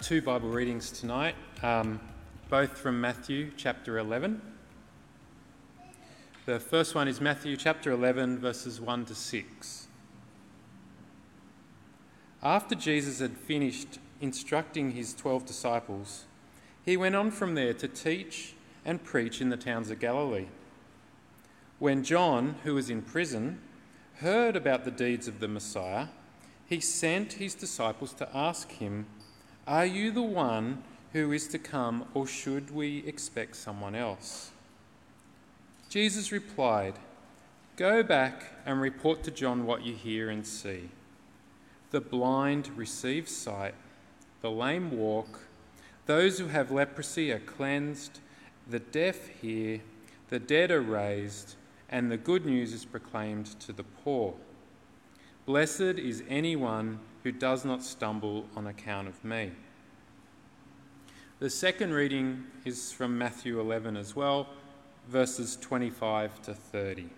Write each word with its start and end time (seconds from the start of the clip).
Two 0.00 0.22
Bible 0.22 0.48
readings 0.48 0.90
tonight, 0.90 1.34
um, 1.62 2.00
both 2.48 2.78
from 2.78 3.00
Matthew 3.00 3.50
chapter 3.56 3.98
11. 3.98 4.40
The 6.44 6.60
first 6.60 6.94
one 6.94 7.08
is 7.08 7.20
Matthew 7.20 7.56
chapter 7.56 7.90
11, 7.90 8.38
verses 8.38 8.80
1 8.80 9.04
to 9.06 9.14
6. 9.14 9.88
After 12.42 12.74
Jesus 12.74 13.20
had 13.20 13.36
finished 13.36 13.98
instructing 14.20 14.92
his 14.92 15.14
twelve 15.14 15.44
disciples, 15.44 16.24
he 16.84 16.96
went 16.96 17.16
on 17.16 17.30
from 17.30 17.54
there 17.54 17.74
to 17.74 17.88
teach 17.88 18.54
and 18.84 19.02
preach 19.02 19.40
in 19.40 19.50
the 19.50 19.56
towns 19.56 19.90
of 19.90 19.98
Galilee. 19.98 20.46
When 21.78 22.04
John, 22.04 22.56
who 22.64 22.74
was 22.74 22.88
in 22.88 23.02
prison, 23.02 23.60
heard 24.20 24.56
about 24.56 24.84
the 24.84 24.90
deeds 24.90 25.28
of 25.28 25.40
the 25.40 25.48
Messiah, 25.48 26.06
he 26.66 26.80
sent 26.80 27.34
his 27.34 27.54
disciples 27.54 28.12
to 28.14 28.28
ask 28.34 28.70
him, 28.72 29.06
are 29.66 29.86
you 29.86 30.10
the 30.10 30.22
one 30.22 30.82
who 31.12 31.32
is 31.32 31.48
to 31.48 31.58
come, 31.58 32.04
or 32.14 32.26
should 32.26 32.70
we 32.70 32.98
expect 33.06 33.56
someone 33.56 33.94
else? 33.94 34.50
Jesus 35.88 36.30
replied, 36.30 36.94
Go 37.76 38.02
back 38.02 38.44
and 38.64 38.80
report 38.80 39.22
to 39.24 39.30
John 39.30 39.66
what 39.66 39.84
you 39.84 39.94
hear 39.94 40.30
and 40.30 40.46
see. 40.46 40.90
The 41.90 42.00
blind 42.00 42.70
receive 42.76 43.28
sight, 43.28 43.74
the 44.40 44.50
lame 44.50 44.90
walk, 44.96 45.40
those 46.06 46.38
who 46.38 46.46
have 46.46 46.70
leprosy 46.70 47.32
are 47.32 47.40
cleansed, 47.40 48.20
the 48.68 48.78
deaf 48.78 49.28
hear, 49.40 49.80
the 50.28 50.38
dead 50.38 50.70
are 50.70 50.80
raised, 50.80 51.54
and 51.88 52.10
the 52.10 52.16
good 52.16 52.46
news 52.46 52.72
is 52.72 52.84
proclaimed 52.84 53.58
to 53.60 53.72
the 53.72 53.84
poor. 53.84 54.34
Blessed 55.44 55.80
is 55.80 56.22
anyone 56.28 56.98
who 57.26 57.32
does 57.32 57.64
not 57.64 57.82
stumble 57.82 58.46
on 58.54 58.68
account 58.68 59.08
of 59.08 59.24
me. 59.24 59.50
The 61.40 61.50
second 61.50 61.92
reading 61.92 62.44
is 62.64 62.92
from 62.92 63.18
Matthew 63.18 63.58
11 63.58 63.96
as 63.96 64.14
well, 64.14 64.46
verses 65.08 65.56
25 65.60 66.40
to 66.42 66.54
30. 66.54 67.08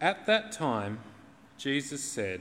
At 0.00 0.26
that 0.26 0.50
time, 0.50 0.98
Jesus 1.56 2.02
said, 2.02 2.40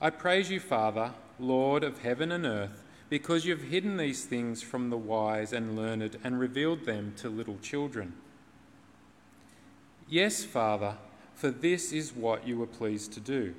I 0.00 0.10
praise 0.10 0.52
you, 0.52 0.60
Father, 0.60 1.14
Lord 1.40 1.82
of 1.82 2.02
heaven 2.02 2.30
and 2.30 2.46
earth, 2.46 2.84
because 3.08 3.44
you 3.44 3.56
have 3.56 3.64
hidden 3.64 3.96
these 3.96 4.24
things 4.24 4.62
from 4.62 4.90
the 4.90 4.96
wise 4.96 5.52
and 5.52 5.74
learned 5.74 6.16
and 6.22 6.38
revealed 6.38 6.84
them 6.84 7.12
to 7.16 7.28
little 7.28 7.58
children. 7.60 8.12
Yes, 10.08 10.44
Father, 10.44 10.94
for 11.34 11.50
this 11.50 11.92
is 11.92 12.12
what 12.12 12.46
you 12.46 12.56
were 12.56 12.68
pleased 12.68 13.12
to 13.14 13.20
do. 13.20 13.56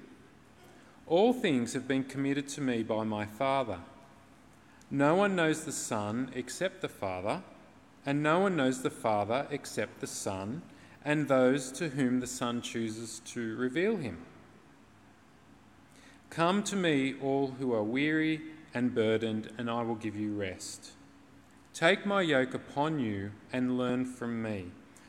All 1.10 1.34
things 1.34 1.74
have 1.74 1.88
been 1.88 2.04
committed 2.04 2.48
to 2.50 2.62
me 2.62 2.84
by 2.84 3.04
my 3.04 3.26
Father. 3.26 3.80
No 4.92 5.16
one 5.16 5.36
knows 5.36 5.66
the 5.66 5.72
Son 5.72 6.30
except 6.36 6.82
the 6.82 6.88
Father, 6.88 7.42
and 8.06 8.22
no 8.22 8.38
one 8.38 8.56
knows 8.56 8.84
the 8.84 8.92
Father 8.92 9.48
except 9.50 10.02
the 10.02 10.08
Son, 10.08 10.62
and 11.04 11.28
those 11.28 11.72
to 11.72 11.90
whom 11.90 12.20
the 12.20 12.28
Son 12.28 12.62
chooses 12.62 13.24
to 13.26 13.56
reveal 13.56 13.98
him. 13.98 14.20
Come 16.30 16.62
to 16.66 16.76
me, 16.76 17.16
all 17.20 17.56
who 17.58 17.74
are 17.74 17.84
weary 17.84 18.42
and 18.76 18.94
burdened, 18.94 19.50
and 19.58 19.68
I 19.68 19.82
will 19.82 19.96
give 19.96 20.16
you 20.16 20.36
rest. 20.36 20.92
Take 21.74 22.06
my 22.06 22.22
yoke 22.22 22.54
upon 22.54 23.00
you 23.00 23.32
and 23.52 23.80
learn 23.80 24.06
from 24.06 24.44
me, 24.44 24.68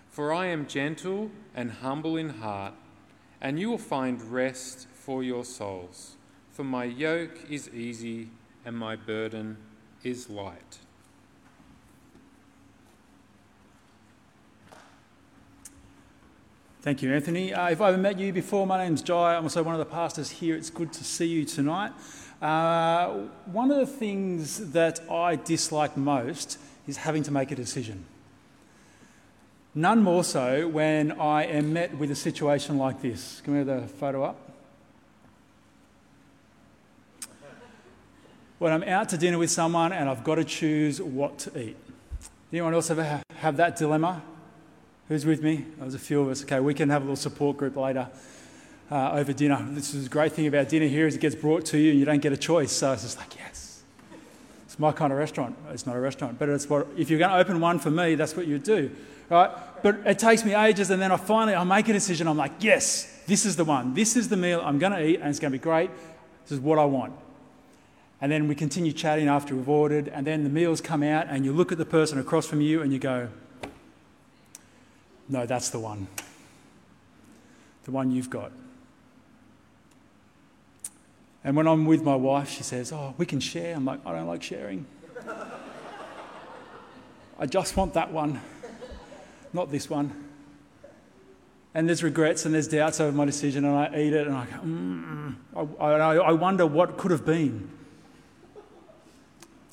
for 0.09 0.33
I 0.33 0.47
am 0.47 0.67
gentle 0.67 1.31
and 1.55 1.71
humble 1.71 2.17
in 2.17 2.31
heart, 2.31 2.73
and 3.39 3.61
you 3.61 3.69
will 3.69 3.77
find 3.77 4.23
rest 4.23 4.87
for 5.11 5.25
your 5.25 5.45
souls. 5.45 6.15
For 6.53 6.63
my 6.63 6.85
yoke 6.85 7.37
is 7.51 7.69
easy 7.71 8.29
and 8.65 8.79
my 8.79 8.95
burden 8.95 9.57
is 10.05 10.31
light. 10.31 10.79
Thank 16.83 17.03
you, 17.03 17.13
Anthony. 17.13 17.53
Uh, 17.53 17.71
if 17.71 17.81
I 17.81 17.87
haven't 17.87 18.03
met 18.03 18.21
you 18.21 18.33
before, 18.33 18.69
my 18.69 18.85
name's 18.85 19.03
Jai. 19.03 19.35
I'm 19.35 19.43
also 19.43 19.65
one 19.65 19.75
of 19.75 19.81
the 19.81 19.85
pastors 19.85 20.31
here. 20.31 20.55
It's 20.55 20.71
good 20.71 20.93
to 20.93 21.03
see 21.03 21.27
you 21.27 21.45
tonight. 21.45 21.91
Uh, 22.41 23.27
one 23.47 23.73
of 23.73 23.79
the 23.79 23.93
things 23.93 24.71
that 24.71 25.01
I 25.11 25.35
dislike 25.35 25.97
most 25.97 26.57
is 26.87 26.99
having 26.99 27.25
to 27.25 27.33
make 27.33 27.51
a 27.51 27.57
decision. 27.57 28.05
None 29.75 30.05
more 30.05 30.23
so 30.23 30.69
when 30.69 31.11
I 31.11 31.47
am 31.47 31.73
met 31.73 31.97
with 31.99 32.13
a 32.13 32.15
situation 32.15 32.79
like 32.79 33.03
this. 33.03 33.41
Can 33.41 33.55
we 33.55 33.59
have 33.59 33.67
the 33.67 33.89
photo 33.89 34.23
up? 34.23 34.50
When 38.61 38.75
I'm 38.75 38.83
out 38.83 39.09
to 39.09 39.17
dinner 39.17 39.39
with 39.39 39.51
someone 39.51 39.91
and 39.91 40.07
I've 40.07 40.23
got 40.23 40.35
to 40.35 40.45
choose 40.45 41.01
what 41.01 41.39
to 41.39 41.59
eat. 41.59 41.77
Anyone 42.53 42.75
else 42.75 42.91
ever 42.91 43.23
have 43.37 43.57
that 43.57 43.77
dilemma? 43.77 44.21
Who's 45.09 45.25
with 45.25 45.43
me? 45.43 45.65
There's 45.79 45.95
a 45.95 45.99
few 45.99 46.21
of 46.21 46.29
us. 46.29 46.43
Okay, 46.43 46.61
we 46.61 46.75
can 46.75 46.91
have 46.91 47.01
a 47.01 47.05
little 47.07 47.17
support 47.17 47.57
group 47.57 47.75
later 47.77 48.11
uh, 48.91 49.13
over 49.13 49.33
dinner. 49.33 49.67
This 49.71 49.95
is 49.95 50.09
a 50.09 50.09
great 50.11 50.35
thing 50.35 50.47
about 50.47 50.69
dinner 50.69 50.89
here 50.89 51.07
is 51.07 51.15
it 51.15 51.23
gets 51.23 51.35
brought 51.35 51.65
to 51.67 51.79
you 51.79 51.89
and 51.93 51.99
you 51.99 52.05
don't 52.05 52.21
get 52.21 52.35
a 52.35 52.37
choice. 52.37 52.71
So 52.71 52.93
it's 52.93 53.01
just 53.01 53.17
like, 53.17 53.35
yes, 53.35 53.83
it's 54.67 54.79
my 54.79 54.93
kind 54.93 55.11
of 55.11 55.19
restaurant. 55.19 55.57
It's 55.71 55.87
not 55.87 55.97
a 55.97 56.01
restaurant, 56.01 56.39
but 56.39 56.51
it's 56.51 56.69
what, 56.69 56.87
if 56.99 57.09
you're 57.09 57.19
going 57.19 57.31
to 57.31 57.39
open 57.39 57.61
one 57.61 57.79
for 57.79 57.91
me, 57.91 58.15
that's 58.15 58.37
what 58.37 58.47
you 58.47 58.59
do, 58.59 58.91
right? 59.31 59.51
But 59.83 60.01
it 60.05 60.19
takes 60.19 60.45
me 60.45 60.55
ages 60.55 60.91
and 60.91 61.01
then 61.01 61.13
I 61.13 61.17
finally, 61.17 61.55
I 61.55 61.65
make 61.65 61.89
a 61.89 61.95
decision. 61.95 62.29
I'm 62.29 62.37
like, 62.37 62.53
yes, 62.61 63.23
this 63.27 63.47
is 63.47 63.57
the 63.57 63.65
one. 63.65 63.95
This 63.95 64.17
is 64.17 64.29
the 64.29 64.37
meal 64.37 64.61
I'm 64.63 64.79
going 64.79 64.93
to 64.93 65.03
eat 65.03 65.21
and 65.21 65.31
it's 65.31 65.39
going 65.39 65.51
to 65.51 65.59
be 65.59 65.63
great. 65.63 65.91
This 66.45 66.53
is 66.53 66.61
what 66.61 66.79
I 66.79 66.85
want. 66.85 67.15
And 68.21 68.31
then 68.31 68.49
we 68.49 68.55
continue 68.55 68.93
chatting 68.93 69.29
after 69.29 69.55
we've 69.55 69.69
ordered, 69.69 70.09
and 70.09 70.27
then 70.27 70.45
the 70.45 70.51
meals 70.51 70.81
come 70.81 71.03
out, 71.03 71.27
and 71.29 71.45
you 71.45 71.53
look 71.53 71.73
at 71.73 71.79
the 71.79 71.87
person 71.87 72.19
across 72.19 72.47
from 72.47 72.61
you 72.61 72.83
and 72.83 72.93
you 72.93 72.99
go, 72.99 73.29
no, 75.31 75.47
that's 75.47 75.71
the 75.71 75.79
one. 75.79 76.09
The 77.85 77.93
one 77.93 78.11
you've 78.11 78.29
got. 78.29 78.51
And 81.45 81.57
when 81.57 81.67
I'm 81.67 81.87
with 81.87 82.03
my 82.03 82.17
wife, 82.17 82.51
she 82.51 82.63
says, 82.63 82.93
Oh, 82.93 83.15
we 83.17 83.25
can 83.25 83.41
share. 83.41 83.75
I'm 83.75 83.85
like, 83.85 84.05
I 84.05 84.13
don't 84.13 84.27
like 84.27 84.43
sharing. 84.43 84.85
I 87.39 87.47
just 87.47 87.77
want 87.77 87.95
that 87.95 88.13
one, 88.13 88.39
not 89.55 89.71
this 89.71 89.89
one. 89.89 90.27
And 91.73 91.89
there's 91.89 92.03
regrets 92.03 92.45
and 92.45 92.53
there's 92.53 92.69
doubts 92.69 93.01
over 93.01 93.17
my 93.17 93.25
decision, 93.25 93.65
and 93.65 93.75
I 93.75 93.87
eat 93.99 94.13
it 94.13 94.27
and 94.27 94.37
I 94.37 94.45
go, 94.45 94.57
mm, 94.59 95.37
I, 95.81 95.87
I, 95.87 96.17
I 96.17 96.33
wonder 96.33 96.67
what 96.67 96.99
could 96.99 97.13
have 97.13 97.25
been. 97.25 97.71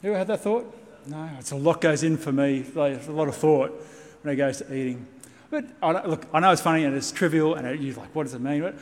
You 0.03 0.09
ever 0.09 0.19
had 0.19 0.27
that 0.27 0.41
thought? 0.41 0.73
No, 1.07 1.29
it's 1.39 1.51
a 1.51 1.55
lot 1.55 1.81
goes 1.81 2.03
in 2.03 2.17
for 2.17 2.31
me, 2.31 2.65
like, 2.75 3.07
a 3.07 3.11
lot 3.11 3.27
of 3.27 3.35
thought 3.35 3.71
when 4.21 4.33
it 4.33 4.37
goes 4.37 4.59
to 4.59 4.73
eating. 4.73 5.07
But 5.49 5.65
I, 5.81 6.05
look, 6.05 6.25
I 6.33 6.39
know 6.39 6.51
it's 6.51 6.61
funny 6.61 6.83
and 6.83 6.95
it's 6.95 7.11
trivial, 7.11 7.55
and 7.55 7.81
you're 7.81 7.95
like, 7.95 8.13
what 8.13 8.23
does 8.23 8.33
it 8.35 8.41
mean? 8.41 8.61
But 8.61 8.75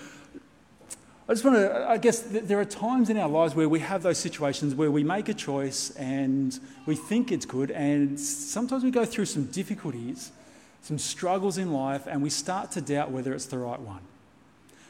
I 1.29 1.33
just 1.33 1.45
want 1.45 1.55
to, 1.57 1.87
I 1.87 1.97
guess 1.97 2.19
there 2.19 2.59
are 2.59 2.65
times 2.65 3.09
in 3.09 3.17
our 3.17 3.29
lives 3.29 3.55
where 3.55 3.69
we 3.69 3.79
have 3.79 4.03
those 4.03 4.17
situations 4.17 4.75
where 4.75 4.91
we 4.91 5.03
make 5.03 5.29
a 5.29 5.33
choice 5.33 5.91
and 5.91 6.59
we 6.85 6.95
think 6.95 7.31
it's 7.31 7.45
good, 7.45 7.71
and 7.71 8.19
sometimes 8.19 8.83
we 8.83 8.91
go 8.91 9.05
through 9.05 9.25
some 9.25 9.45
difficulties, 9.45 10.31
some 10.81 10.97
struggles 10.97 11.57
in 11.57 11.71
life, 11.71 12.07
and 12.07 12.21
we 12.21 12.29
start 12.29 12.71
to 12.71 12.81
doubt 12.81 13.11
whether 13.11 13.33
it's 13.33 13.45
the 13.45 13.57
right 13.57 13.79
one. 13.79 14.01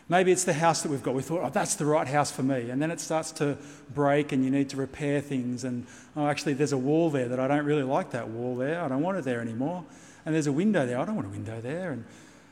Maybe 0.08 0.32
it's 0.32 0.44
the 0.44 0.54
house 0.54 0.84
that 0.84 0.90
we've 0.90 1.02
got. 1.02 1.16
We 1.16 1.24
thought, 1.24 1.42
oh, 1.44 1.50
that's 1.50 1.76
the 1.76 1.86
right 1.86 2.08
house 2.08 2.32
for 2.32 2.44
me. 2.44 2.70
And 2.70 2.80
then 2.82 2.92
it 2.92 3.00
starts 3.00 3.32
to 3.34 3.58
break 3.94 4.32
and 4.32 4.44
you 4.44 4.52
need 4.52 4.70
to 4.70 4.78
repair 4.78 5.20
things. 5.20 5.64
And 5.64 5.88
oh, 6.16 6.28
actually, 6.28 6.53
there's 6.53 6.74
a 6.74 6.78
wall 6.78 7.09
there 7.09 7.28
that 7.28 7.40
I 7.40 7.47
don't 7.47 7.66
really 7.66 7.84
like 7.84 8.12
that 8.12 8.29
wall 8.29 8.56
there. 8.56 8.82
I 8.82 8.88
don't 8.88 9.02
want 9.02 9.18
it 9.18 9.24
there 9.24 9.41
anymore 9.41 9.84
and 10.26 10.34
there's 10.34 10.47
a 10.47 10.52
window 10.52 10.85
there. 10.85 11.00
I 11.00 11.06
don't 11.06 11.16
want 11.16 11.28
a 11.28 11.32
window 11.32 11.62
there. 11.62 11.91
And, 11.91 12.03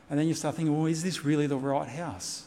and 0.08 0.18
then 0.18 0.28
you 0.28 0.34
start 0.34 0.54
thinking, 0.54 0.76
well, 0.76 0.86
is 0.86 1.02
this 1.02 1.24
really 1.24 1.46
the 1.46 1.56
right 1.56 1.88
house? 1.88 2.46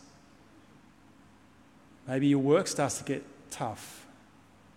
Maybe 2.08 2.28
your 2.28 2.40
work 2.40 2.68
starts 2.68 2.98
to 3.00 3.04
get 3.04 3.24
tough 3.52 4.06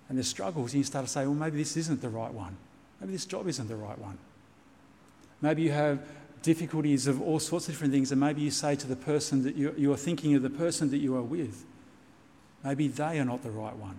and 0.08 0.18
there's 0.18 0.26
struggles, 0.26 0.72
and 0.72 0.78
you 0.78 0.84
start 0.84 1.06
to 1.06 1.10
say, 1.10 1.24
well, 1.24 1.34
maybe 1.34 1.56
this 1.58 1.76
isn't 1.76 2.00
the 2.00 2.08
right 2.08 2.32
one. 2.32 2.56
Maybe 3.00 3.12
this 3.12 3.24
job 3.24 3.46
isn't 3.46 3.68
the 3.68 3.76
right 3.76 3.96
one. 3.96 4.18
Maybe 5.40 5.62
you 5.62 5.70
have 5.70 6.04
difficulties 6.42 7.06
of 7.06 7.20
all 7.20 7.38
sorts 7.38 7.68
of 7.68 7.74
different 7.74 7.92
things, 7.92 8.12
and 8.12 8.20
maybe 8.20 8.40
you 8.40 8.50
say 8.50 8.74
to 8.76 8.86
the 8.86 8.96
person 8.96 9.42
that 9.44 9.56
you, 9.56 9.74
you 9.76 9.92
are 9.92 9.96
thinking 9.96 10.34
of 10.34 10.42
the 10.42 10.50
person 10.50 10.90
that 10.90 10.98
you 10.98 11.16
are 11.16 11.22
with, 11.22 11.64
maybe 12.64 12.88
they 12.88 13.18
are 13.18 13.24
not 13.24 13.42
the 13.42 13.50
right 13.50 13.76
one. 13.76 13.96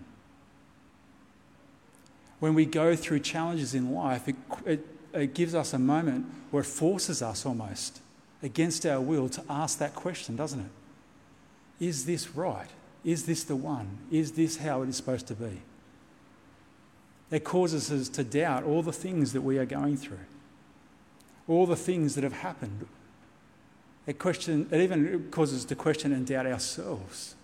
When 2.39 2.55
we 2.55 2.65
go 2.65 2.95
through 2.95 3.19
challenges 3.19 3.75
in 3.75 3.93
life, 3.93 4.27
it, 4.27 4.35
it 4.65 4.85
it 5.13 5.33
gives 5.33 5.55
us 5.55 5.73
a 5.73 5.79
moment 5.79 6.25
where 6.51 6.61
it 6.61 6.67
forces 6.67 7.21
us 7.21 7.45
almost 7.45 7.99
against 8.43 8.85
our 8.85 9.01
will 9.01 9.29
to 9.29 9.43
ask 9.49 9.79
that 9.79 9.93
question, 9.93 10.35
doesn't 10.35 10.59
it? 10.59 11.85
Is 11.85 12.05
this 12.05 12.35
right? 12.35 12.69
Is 13.03 13.25
this 13.25 13.43
the 13.43 13.55
one? 13.55 13.97
Is 14.11 14.33
this 14.33 14.57
how 14.57 14.81
it 14.83 14.89
is 14.89 14.97
supposed 14.97 15.27
to 15.27 15.33
be? 15.33 15.61
It 17.29 17.43
causes 17.43 17.91
us 17.91 18.09
to 18.09 18.23
doubt 18.23 18.63
all 18.63 18.83
the 18.83 18.93
things 18.93 19.33
that 19.33 19.41
we 19.41 19.57
are 19.57 19.65
going 19.65 19.97
through, 19.97 20.19
all 21.51 21.65
the 21.65 21.75
things 21.75 22.15
that 22.15 22.24
have 22.24 22.33
happened. 22.33 22.88
It, 24.07 24.18
question, 24.18 24.68
it 24.71 24.81
even 24.81 25.27
causes 25.31 25.59
us 25.59 25.65
to 25.65 25.75
question 25.75 26.12
and 26.12 26.25
doubt 26.25 26.48
ourselves 26.48 27.36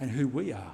and 0.00 0.12
who 0.12 0.28
we 0.28 0.52
are. 0.52 0.72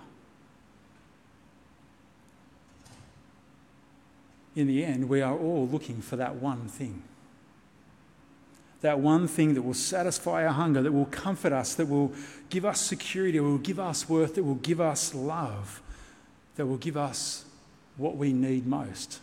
In 4.54 4.68
the 4.68 4.84
end, 4.84 5.08
we 5.08 5.20
are 5.20 5.36
all 5.36 5.66
looking 5.66 6.00
for 6.00 6.16
that 6.16 6.36
one 6.36 6.68
thing. 6.68 7.02
That 8.82 9.00
one 9.00 9.26
thing 9.26 9.54
that 9.54 9.62
will 9.62 9.74
satisfy 9.74 10.44
our 10.46 10.52
hunger, 10.52 10.82
that 10.82 10.92
will 10.92 11.06
comfort 11.06 11.52
us, 11.52 11.74
that 11.74 11.88
will 11.88 12.12
give 12.50 12.64
us 12.64 12.80
security, 12.80 13.38
that 13.38 13.44
will 13.44 13.58
give 13.58 13.80
us 13.80 14.08
worth, 14.08 14.36
that 14.36 14.44
will 14.44 14.54
give 14.56 14.80
us 14.80 15.14
love, 15.14 15.82
that 16.56 16.66
will 16.66 16.76
give 16.76 16.96
us 16.96 17.46
what 17.96 18.16
we 18.16 18.32
need 18.32 18.66
most. 18.66 19.20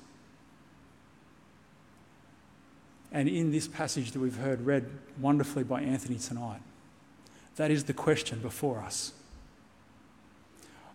And 3.12 3.28
in 3.28 3.52
this 3.52 3.68
passage 3.68 4.12
that 4.12 4.20
we've 4.20 4.38
heard 4.38 4.66
read 4.66 4.90
wonderfully 5.20 5.64
by 5.64 5.82
Anthony 5.82 6.18
tonight, 6.18 6.62
that 7.58 7.70
is 7.70 7.84
the 7.84 7.94
question 7.94 8.40
before 8.40 8.80
us. 8.80 9.14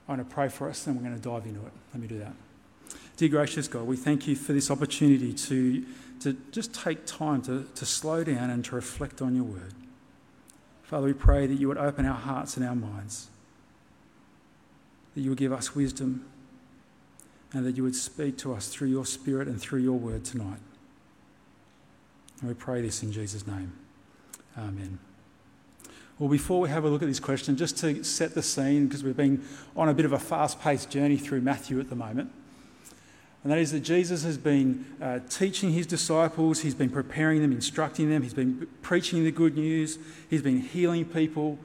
I'm 0.09 0.17
going 0.17 0.27
to 0.27 0.35
pray 0.35 0.49
for 0.49 0.69
us 0.69 0.87
and 0.87 0.97
we're 0.97 1.03
going 1.03 1.17
to 1.17 1.23
dive 1.23 1.47
into 1.47 1.61
it. 1.61 1.73
Let 1.93 2.01
me 2.01 2.09
do 2.09 2.19
that. 2.21 2.33
Dear 3.17 3.29
gracious 3.29 3.67
God, 3.69 3.87
we 3.87 3.97
thank 3.97 4.27
you 4.27 4.37
for 4.37 4.53
this 4.53 4.71
opportunity 4.71 5.33
to, 5.33 5.85
to 6.21 6.37
just 6.53 6.75
take 6.75 7.07
time 7.07 7.43
to, 7.43 7.67
to 7.75 7.87
slow 7.87 8.23
down 8.25 8.51
and 8.51 8.65
to 8.67 8.75
reflect 8.75 9.21
on 9.21 9.35
your 9.35 9.45
word. 9.45 9.75
Father, 10.85 11.07
we 11.07 11.13
pray 11.13 11.47
that 11.47 11.55
you 11.55 11.67
would 11.67 11.79
open 11.79 12.07
our 12.07 12.15
hearts 12.15 12.57
and 12.57 12.65
our 12.65 12.77
minds, 12.77 13.29
that 15.15 15.21
you 15.21 15.31
would 15.31 15.39
give 15.39 15.53
us 15.53 15.75
wisdom, 15.75 16.25
and 17.53 17.67
that 17.67 17.77
you 17.77 17.83
would 17.83 17.97
speak 17.97 18.39
to 18.39 18.55
us 18.55 18.69
through 18.69 18.89
your 18.89 19.05
spirit 19.05 19.49
and 19.49 19.61
through 19.61 19.81
your 19.81 19.99
word 19.99 20.25
tonight. 20.25 20.61
And 22.41 22.49
we 22.49 22.55
pray 22.55 22.83
this 22.83 23.03
in 23.03 23.13
Jesus' 23.13 23.47
name. 23.47 23.73
Amen. 24.59 24.99
Well, 26.19 26.29
before 26.31 26.61
we 26.61 26.71
have 26.71 26.85
a 26.85 26.89
look 26.89 27.03
at 27.03 27.09
this 27.09 27.21
question, 27.21 27.57
just 27.57 27.77
to 27.79 28.03
set 28.03 28.35
the 28.35 28.43
scene, 28.43 28.87
because 28.87 29.05
we've 29.05 29.17
been 29.17 29.45
on 29.77 29.89
a 29.89 29.95
bit 29.95 30.07
of 30.07 30.13
a 30.13 30.19
fast 30.19 30.61
paced 30.61 30.91
journey 30.91 31.19
through 31.19 31.43
Matthew 31.43 31.79
at 31.79 31.91
the 31.91 31.97
moment, 31.97 32.31
and 33.47 33.53
that 33.53 33.59
is 33.59 33.71
that 33.73 33.81
Jesus 33.81 34.25
has 34.25 34.39
been 34.39 34.87
uh, 35.01 35.21
teaching 35.29 35.71
his 35.71 35.87
disciples, 35.87 36.63
he's 36.63 36.75
been 36.75 36.91
preparing 36.91 37.43
them, 37.43 37.53
instructing 37.53 38.11
them, 38.11 38.23
he's 38.23 38.35
been 38.35 38.67
preaching 38.83 39.23
the 39.23 39.31
good 39.31 39.55
news, 39.57 39.99
he's 40.29 40.43
been 40.43 40.61
healing 40.61 41.05
people. 41.05 41.59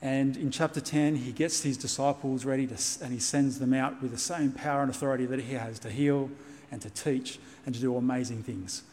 And 0.00 0.38
in 0.38 0.50
chapter 0.50 0.80
10, 0.80 1.16
he 1.16 1.32
gets 1.32 1.62
his 1.62 1.76
disciples 1.76 2.44
ready 2.44 2.66
to, 2.68 2.76
and 3.02 3.12
he 3.12 3.18
sends 3.18 3.58
them 3.58 3.74
out 3.74 4.00
with 4.00 4.12
the 4.12 4.18
same 4.18 4.52
power 4.52 4.80
and 4.80 4.90
authority 4.90 5.26
that 5.26 5.40
he 5.40 5.54
has 5.54 5.78
to 5.80 5.90
heal 5.90 6.30
and 6.70 6.80
to 6.80 6.88
teach 6.88 7.38
and 7.66 7.74
to 7.74 7.80
do 7.80 7.96
amazing 7.96 8.42
things. 8.42 8.84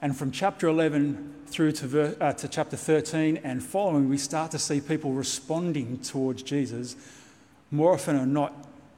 And 0.00 0.16
from 0.16 0.30
chapter 0.30 0.68
11 0.68 1.34
through 1.46 1.72
to, 1.72 1.86
ver- 1.86 2.16
uh, 2.20 2.32
to 2.34 2.48
chapter 2.48 2.76
13 2.76 3.38
and 3.38 3.62
following, 3.62 4.08
we 4.08 4.18
start 4.18 4.50
to 4.52 4.58
see 4.58 4.80
people 4.80 5.12
responding 5.12 5.98
towards 5.98 6.42
Jesus 6.42 6.94
more 7.70 7.94
often 7.94 8.16
than 8.16 8.32
not 8.32 8.54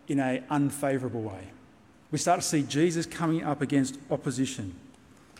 in 0.08 0.20
an 0.20 0.44
unfavourable 0.50 1.22
way. 1.22 1.48
We 2.10 2.18
start 2.18 2.40
to 2.40 2.46
see 2.46 2.62
Jesus 2.62 3.06
coming 3.06 3.44
up 3.44 3.62
against 3.62 3.98
opposition, 4.10 4.74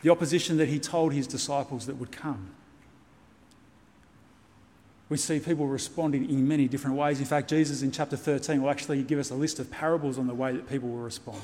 the 0.03 0.11
opposition 0.11 0.57
that 0.59 0.69
he 0.69 0.79
told 0.79 1.13
his 1.13 1.27
disciples 1.27 1.87
that 1.87 1.97
would 1.97 2.13
come. 2.13 2.51
We 5.09 5.17
see 5.17 5.41
people 5.41 5.67
responding 5.67 6.31
in 6.31 6.47
many 6.47 6.69
different 6.69 6.97
ways. 6.97 7.19
In 7.19 7.27
fact, 7.27 7.51
Jesus 7.51 7.83
in 7.83 7.91
chapter 7.91 8.17
13 8.17 8.63
will 8.63 8.71
actually 8.71 9.03
give 9.03 9.19
us 9.19 9.31
a 9.31 9.35
list 9.35 9.59
of 9.59 9.69
parables 9.69 10.19
on 10.19 10.29
the 10.29 10.35
way 10.35 10.53
that 10.53 10.69
people 10.69 10.89
will 10.89 10.99
respond. 10.99 11.41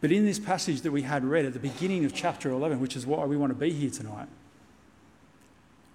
But 0.00 0.12
in 0.12 0.24
this 0.24 0.38
passage 0.38 0.82
that 0.82 0.92
we 0.92 1.02
had 1.02 1.24
read 1.24 1.44
at 1.44 1.52
the 1.52 1.58
beginning 1.58 2.04
of 2.04 2.14
chapter 2.14 2.50
11, 2.50 2.80
which 2.80 2.96
is 2.96 3.06
why 3.06 3.24
we 3.24 3.36
want 3.36 3.50
to 3.50 3.58
be 3.58 3.70
here 3.70 3.90
tonight, 3.90 4.28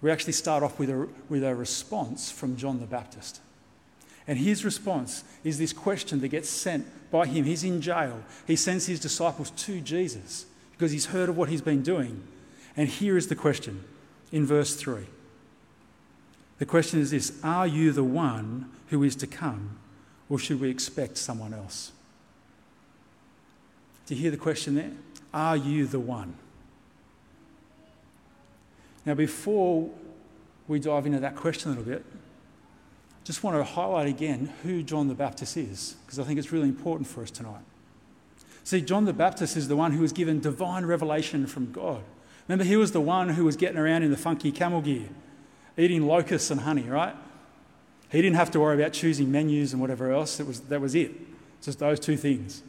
we 0.02 0.10
actually 0.10 0.34
start 0.34 0.62
off 0.62 0.78
with 0.78 0.90
a, 0.90 1.08
with 1.30 1.42
a 1.42 1.54
response 1.54 2.30
from 2.30 2.56
John 2.56 2.80
the 2.80 2.86
Baptist. 2.86 3.40
And 4.26 4.38
his 4.38 4.64
response 4.64 5.24
is 5.42 5.58
this 5.58 5.72
question 5.72 6.20
that 6.20 6.28
gets 6.28 6.50
sent 6.50 6.86
by 7.10 7.26
him. 7.26 7.44
He's 7.44 7.64
in 7.64 7.80
jail. 7.80 8.22
He 8.46 8.56
sends 8.56 8.86
his 8.86 9.00
disciples 9.00 9.50
to 9.50 9.80
Jesus 9.80 10.46
because 10.72 10.92
he's 10.92 11.06
heard 11.06 11.28
of 11.28 11.36
what 11.36 11.48
he's 11.48 11.62
been 11.62 11.82
doing. 11.82 12.22
And 12.76 12.88
here 12.88 13.16
is 13.16 13.28
the 13.28 13.34
question 13.34 13.84
in 14.32 14.44
verse 14.44 14.76
3. 14.76 15.06
The 16.58 16.66
question 16.66 17.00
is 17.00 17.10
this 17.10 17.38
Are 17.42 17.66
you 17.66 17.92
the 17.92 18.04
one 18.04 18.70
who 18.88 19.02
is 19.02 19.16
to 19.16 19.26
come, 19.26 19.78
or 20.28 20.38
should 20.38 20.60
we 20.60 20.70
expect 20.70 21.16
someone 21.18 21.54
else? 21.54 21.92
Do 24.06 24.14
you 24.14 24.20
hear 24.20 24.30
the 24.30 24.36
question 24.36 24.74
there? 24.74 24.90
Are 25.32 25.56
you 25.56 25.86
the 25.86 26.00
one? 26.00 26.34
Now, 29.06 29.14
before 29.14 29.90
we 30.68 30.78
dive 30.78 31.06
into 31.06 31.20
that 31.20 31.36
question 31.36 31.72
a 31.72 31.74
little 31.74 31.92
bit, 31.92 32.04
I 32.08 33.24
just 33.24 33.42
want 33.42 33.56
to 33.56 33.64
highlight 33.64 34.08
again 34.08 34.52
who 34.62 34.82
John 34.82 35.08
the 35.08 35.14
Baptist 35.14 35.56
is, 35.56 35.96
because 36.04 36.18
I 36.18 36.24
think 36.24 36.38
it's 36.38 36.52
really 36.52 36.68
important 36.68 37.06
for 37.06 37.22
us 37.22 37.30
tonight. 37.30 37.62
See, 38.64 38.80
John 38.80 39.04
the 39.04 39.12
Baptist 39.12 39.56
is 39.56 39.68
the 39.68 39.76
one 39.76 39.92
who 39.92 40.00
was 40.00 40.12
given 40.12 40.40
divine 40.40 40.86
revelation 40.86 41.46
from 41.46 41.70
God. 41.72 42.02
Remember, 42.48 42.64
he 42.64 42.76
was 42.76 42.92
the 42.92 43.00
one 43.00 43.30
who 43.30 43.44
was 43.44 43.56
getting 43.56 43.78
around 43.78 44.02
in 44.02 44.10
the 44.10 44.16
funky 44.16 44.52
camel 44.52 44.80
gear, 44.80 45.08
eating 45.76 46.06
locusts 46.06 46.50
and 46.50 46.60
honey, 46.60 46.82
right? 46.82 47.14
He 48.10 48.22
didn't 48.22 48.36
have 48.36 48.50
to 48.52 48.60
worry 48.60 48.80
about 48.80 48.92
choosing 48.92 49.30
menus 49.32 49.72
and 49.72 49.80
whatever 49.80 50.12
else. 50.12 50.40
It 50.40 50.46
was, 50.46 50.60
that 50.60 50.80
was 50.80 50.94
it. 50.94 51.12
Just 51.62 51.78
those 51.78 51.98
two 51.98 52.16
things. 52.16 52.62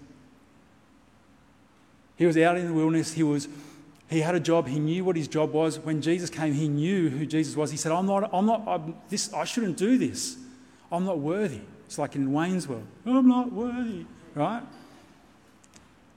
He 2.18 2.26
was 2.26 2.38
out 2.38 2.58
in 2.58 2.68
the 2.68 2.74
wilderness. 2.74 3.14
He, 3.14 3.24
was, 3.24 3.48
he 4.10 4.22
had 4.22 4.36
a 4.36 4.40
job. 4.40 4.68
He 4.68 4.80
knew 4.80 5.04
what 5.04 5.16
his 5.16 5.28
job 5.28 5.52
was. 5.52 5.80
When 5.80 6.02
Jesus 6.02 6.30
came, 6.30 6.54
he 6.54 6.68
knew 6.68 7.10
who 7.10 7.26
Jesus 7.26 7.56
was. 7.56 7.72
He 7.72 7.78
said, 7.78 7.92
I'm 7.92 8.06
not, 8.06 8.30
I'm 8.34 8.46
not, 8.46 8.68
I'm, 8.68 8.96
this, 9.10 9.34
I 9.34 9.44
shouldn't 9.44 9.78
do 9.78 9.98
this. 9.98 10.38
I'm 10.92 11.06
not 11.06 11.20
worthy. 11.20 11.62
It's 11.86 11.98
like 11.98 12.16
in 12.16 12.32
Wayne's 12.32 12.68
World. 12.68 12.88
I'm 13.06 13.28
not 13.28 13.52
worthy, 13.52 14.06
right? 14.34 14.64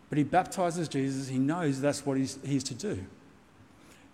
But 0.09 0.19
he 0.19 0.25
baptizes 0.25 0.89
Jesus. 0.89 1.29
He 1.29 1.39
knows 1.39 1.81
that's 1.81 2.07
what 2.07 2.17
he's, 2.17 2.39
he's 2.45 2.65
to 2.65 2.75
do. 2.75 3.05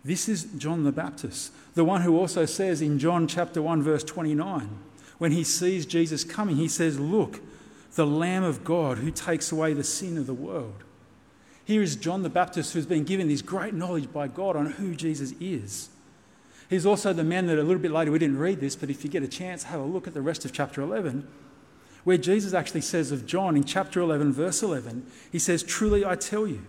This 0.04 0.28
is 0.28 0.44
John 0.58 0.84
the 0.84 0.92
Baptist, 0.92 1.52
the 1.74 1.84
one 1.84 2.02
who 2.02 2.18
also 2.18 2.44
says 2.44 2.82
in 2.82 2.98
John 2.98 3.26
chapter 3.26 3.62
1, 3.62 3.82
verse 3.82 4.04
29, 4.04 4.68
when 5.16 5.32
he 5.32 5.44
sees 5.44 5.86
Jesus 5.86 6.24
coming, 6.24 6.56
he 6.56 6.68
says, 6.68 7.00
Look, 7.00 7.40
the 7.94 8.06
Lamb 8.06 8.42
of 8.42 8.64
God 8.64 8.98
who 8.98 9.10
takes 9.10 9.50
away 9.50 9.72
the 9.72 9.84
sin 9.84 10.18
of 10.18 10.26
the 10.26 10.34
world. 10.34 10.84
Here 11.64 11.82
is 11.82 11.96
John 11.96 12.22
the 12.22 12.28
Baptist 12.28 12.72
who's 12.72 12.86
been 12.86 13.04
given 13.04 13.28
this 13.28 13.42
great 13.42 13.74
knowledge 13.74 14.12
by 14.12 14.28
God 14.28 14.54
on 14.56 14.72
who 14.72 14.94
Jesus 14.94 15.32
is. 15.40 15.88
He's 16.68 16.86
also 16.86 17.12
the 17.12 17.24
man 17.24 17.46
that 17.46 17.58
a 17.58 17.62
little 17.62 17.82
bit 17.82 17.90
later, 17.90 18.10
we 18.10 18.18
didn't 18.18 18.38
read 18.38 18.60
this, 18.60 18.76
but 18.76 18.90
if 18.90 19.04
you 19.04 19.10
get 19.10 19.22
a 19.22 19.28
chance, 19.28 19.64
have 19.64 19.80
a 19.80 19.84
look 19.84 20.06
at 20.06 20.14
the 20.14 20.22
rest 20.22 20.44
of 20.44 20.52
chapter 20.52 20.82
11, 20.82 21.26
where 22.04 22.18
Jesus 22.18 22.52
actually 22.52 22.80
says 22.82 23.12
of 23.12 23.26
John 23.26 23.56
in 23.56 23.64
chapter 23.64 24.00
11, 24.00 24.32
verse 24.32 24.62
11, 24.62 25.06
he 25.30 25.38
says, 25.38 25.62
Truly 25.62 26.04
I 26.04 26.16
tell 26.16 26.46
you, 26.46 26.62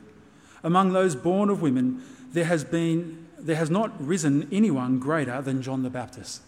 among 0.64 0.94
those 0.94 1.16
born 1.16 1.50
of 1.50 1.62
women, 1.62 2.02
there 2.32 2.46
has, 2.46 2.64
been, 2.64 3.28
there 3.38 3.56
has 3.56 3.70
not 3.70 4.06
risen 4.06 4.48
anyone 4.52 5.00
greater 5.00 5.42
than 5.42 5.62
John 5.62 5.84
the 5.84 5.90
Baptist. 5.90 6.42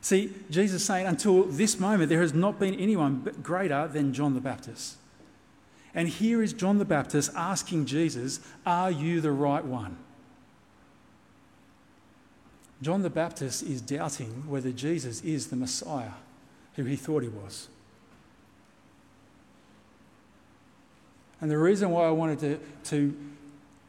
See, 0.00 0.32
Jesus 0.50 0.84
saying, 0.84 1.06
until 1.06 1.44
this 1.44 1.80
moment, 1.80 2.08
there 2.08 2.20
has 2.20 2.34
not 2.34 2.58
been 2.58 2.74
anyone 2.74 3.30
greater 3.42 3.88
than 3.88 4.12
John 4.12 4.34
the 4.34 4.40
Baptist. 4.40 4.96
And 5.98 6.08
here 6.08 6.44
is 6.44 6.52
John 6.52 6.78
the 6.78 6.84
Baptist 6.84 7.32
asking 7.34 7.86
Jesus, 7.86 8.38
Are 8.64 8.88
you 8.88 9.20
the 9.20 9.32
right 9.32 9.64
one? 9.64 9.96
John 12.80 13.02
the 13.02 13.10
Baptist 13.10 13.64
is 13.64 13.80
doubting 13.80 14.48
whether 14.48 14.70
Jesus 14.70 15.20
is 15.22 15.48
the 15.48 15.56
Messiah 15.56 16.12
who 16.76 16.84
he 16.84 16.94
thought 16.94 17.24
he 17.24 17.28
was. 17.28 17.66
And 21.40 21.50
the 21.50 21.58
reason 21.58 21.90
why 21.90 22.04
I 22.04 22.12
wanted 22.12 22.38
to, 22.38 22.60
to 22.90 23.16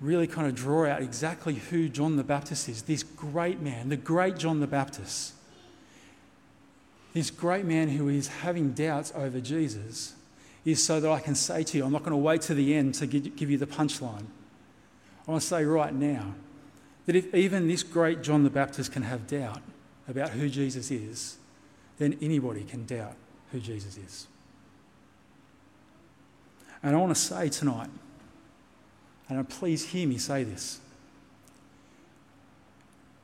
really 0.02 0.26
kind 0.26 0.48
of 0.48 0.56
draw 0.56 0.88
out 0.88 1.04
exactly 1.04 1.54
who 1.54 1.90
John 1.90 2.16
the 2.16 2.24
Baptist 2.24 2.68
is 2.70 2.82
this 2.82 3.04
great 3.04 3.62
man, 3.62 3.90
the 3.90 3.98
great 3.98 4.36
John 4.36 4.62
the 4.62 4.68
Baptist, 4.68 5.34
this 7.14 7.30
great 7.30 7.66
man 7.66 7.90
who 7.90 8.10
is 8.10 8.30
having 8.30 8.72
doubts 8.72 9.14
over 9.16 9.40
Jesus, 9.40 10.16
is 10.66 10.84
so 10.84 11.00
that 11.00 11.10
I 11.10 11.20
can 11.20 11.36
say 11.36 11.64
to 11.64 11.78
you, 11.78 11.86
I'm 11.86 11.92
not 11.92 12.04
going 12.04 12.12
to 12.12 12.18
wait 12.18 12.42
to 12.44 12.54
the 12.54 12.76
end 12.76 12.96
to 12.96 13.08
give 13.08 13.50
you 13.50 13.58
the 13.58 13.68
punchline. 13.68 14.26
I 15.28 15.32
want 15.32 15.42
to 15.42 15.48
say 15.48 15.64
right 15.64 15.94
now 15.94 16.34
that 17.06 17.16
if 17.16 17.34
even 17.34 17.68
this 17.68 17.84
great 17.84 18.22
John 18.22 18.44
the 18.44 18.50
Baptist 18.50 18.92
can 18.92 19.04
have 19.04 19.28
doubt 19.28 19.62
about 20.08 20.32
who 20.32 20.50
Jesus 20.50 20.92
is, 20.92 21.38
then 21.98 22.18
anybody 22.22 22.64
can 22.64 22.86
doubt 22.86 23.16
who 23.52 23.60
Jesus 23.60 23.98
is. 23.98 24.28
And 26.82 26.96
I 26.96 27.00
want 27.00 27.16
to 27.16 27.22
say 27.22 27.50
tonight, 27.50 27.90
and 29.28 29.48
please 29.48 29.90
hear 29.90 30.08
me 30.08 30.18
say 30.18 30.44
this. 30.44 30.80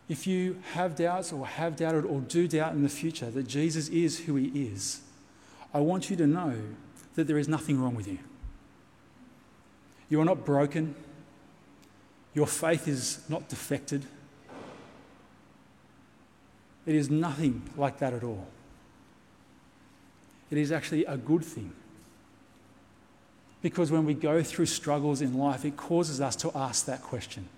If 0.08 0.28
you 0.28 0.62
have 0.74 0.96
doubts 0.96 1.34
or 1.34 1.48
have 1.48 1.76
doubted 1.76 2.06
or 2.06 2.22
do 2.22 2.48
doubt 2.48 2.74
in 2.74 2.84
the 2.84 2.90
future 2.90 3.32
that 3.32 3.48
Jesus 3.48 3.88
is 3.90 4.20
who 4.26 4.36
he 4.36 4.68
is, 4.68 5.02
I 5.74 5.80
want 5.80 6.10
you 6.10 6.16
to 6.18 6.28
know 6.28 6.56
that 7.16 7.28
there 7.28 7.38
is 7.38 7.48
nothing 7.48 7.82
wrong 7.82 7.96
with 7.96 8.08
you. 8.08 8.20
You 10.10 10.22
are 10.22 10.26
not 10.26 10.46
broken. 10.46 10.96
Your 12.34 12.48
faith 12.48 12.88
is 12.88 13.22
not 13.30 13.48
defected. 13.50 14.06
It 16.86 16.96
is 16.96 17.10
nothing 17.10 17.64
like 17.76 17.98
that 18.00 18.14
at 18.14 18.24
all. 18.24 18.48
It 20.52 20.58
is 20.58 20.72
actually 20.72 21.06
a 21.06 21.18
good 21.18 21.44
thing. 21.44 21.74
Because 23.62 23.92
when 23.92 24.06
we 24.06 24.14
go 24.14 24.44
through 24.44 24.68
struggles 24.68 25.22
in 25.22 25.38
life, 25.38 25.66
it 25.66 25.76
causes 25.76 26.22
us 26.22 26.36
to 26.36 26.52
ask 26.56 26.86
that 26.86 27.02
question. 27.02 27.50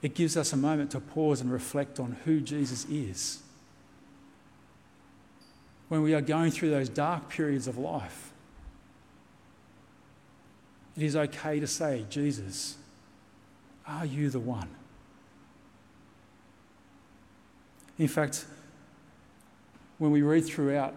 It 0.00 0.14
gives 0.14 0.36
us 0.36 0.52
a 0.52 0.56
moment 0.56 0.92
to 0.92 1.00
pause 1.00 1.40
and 1.40 1.50
reflect 1.50 1.98
on 1.98 2.16
who 2.24 2.40
Jesus 2.40 2.84
is. 2.84 3.42
When 5.88 6.02
we 6.02 6.14
are 6.14 6.20
going 6.20 6.50
through 6.50 6.70
those 6.70 6.88
dark 6.88 7.28
periods 7.28 7.68
of 7.68 7.78
life, 7.78 8.32
it 10.96 11.02
is 11.02 11.14
okay 11.14 11.60
to 11.60 11.66
say, 11.66 12.06
Jesus, 12.08 12.76
are 13.86 14.04
you 14.04 14.30
the 14.30 14.40
one? 14.40 14.68
In 17.98 18.08
fact, 18.08 18.46
when 19.98 20.10
we 20.10 20.22
read 20.22 20.44
throughout 20.44 20.94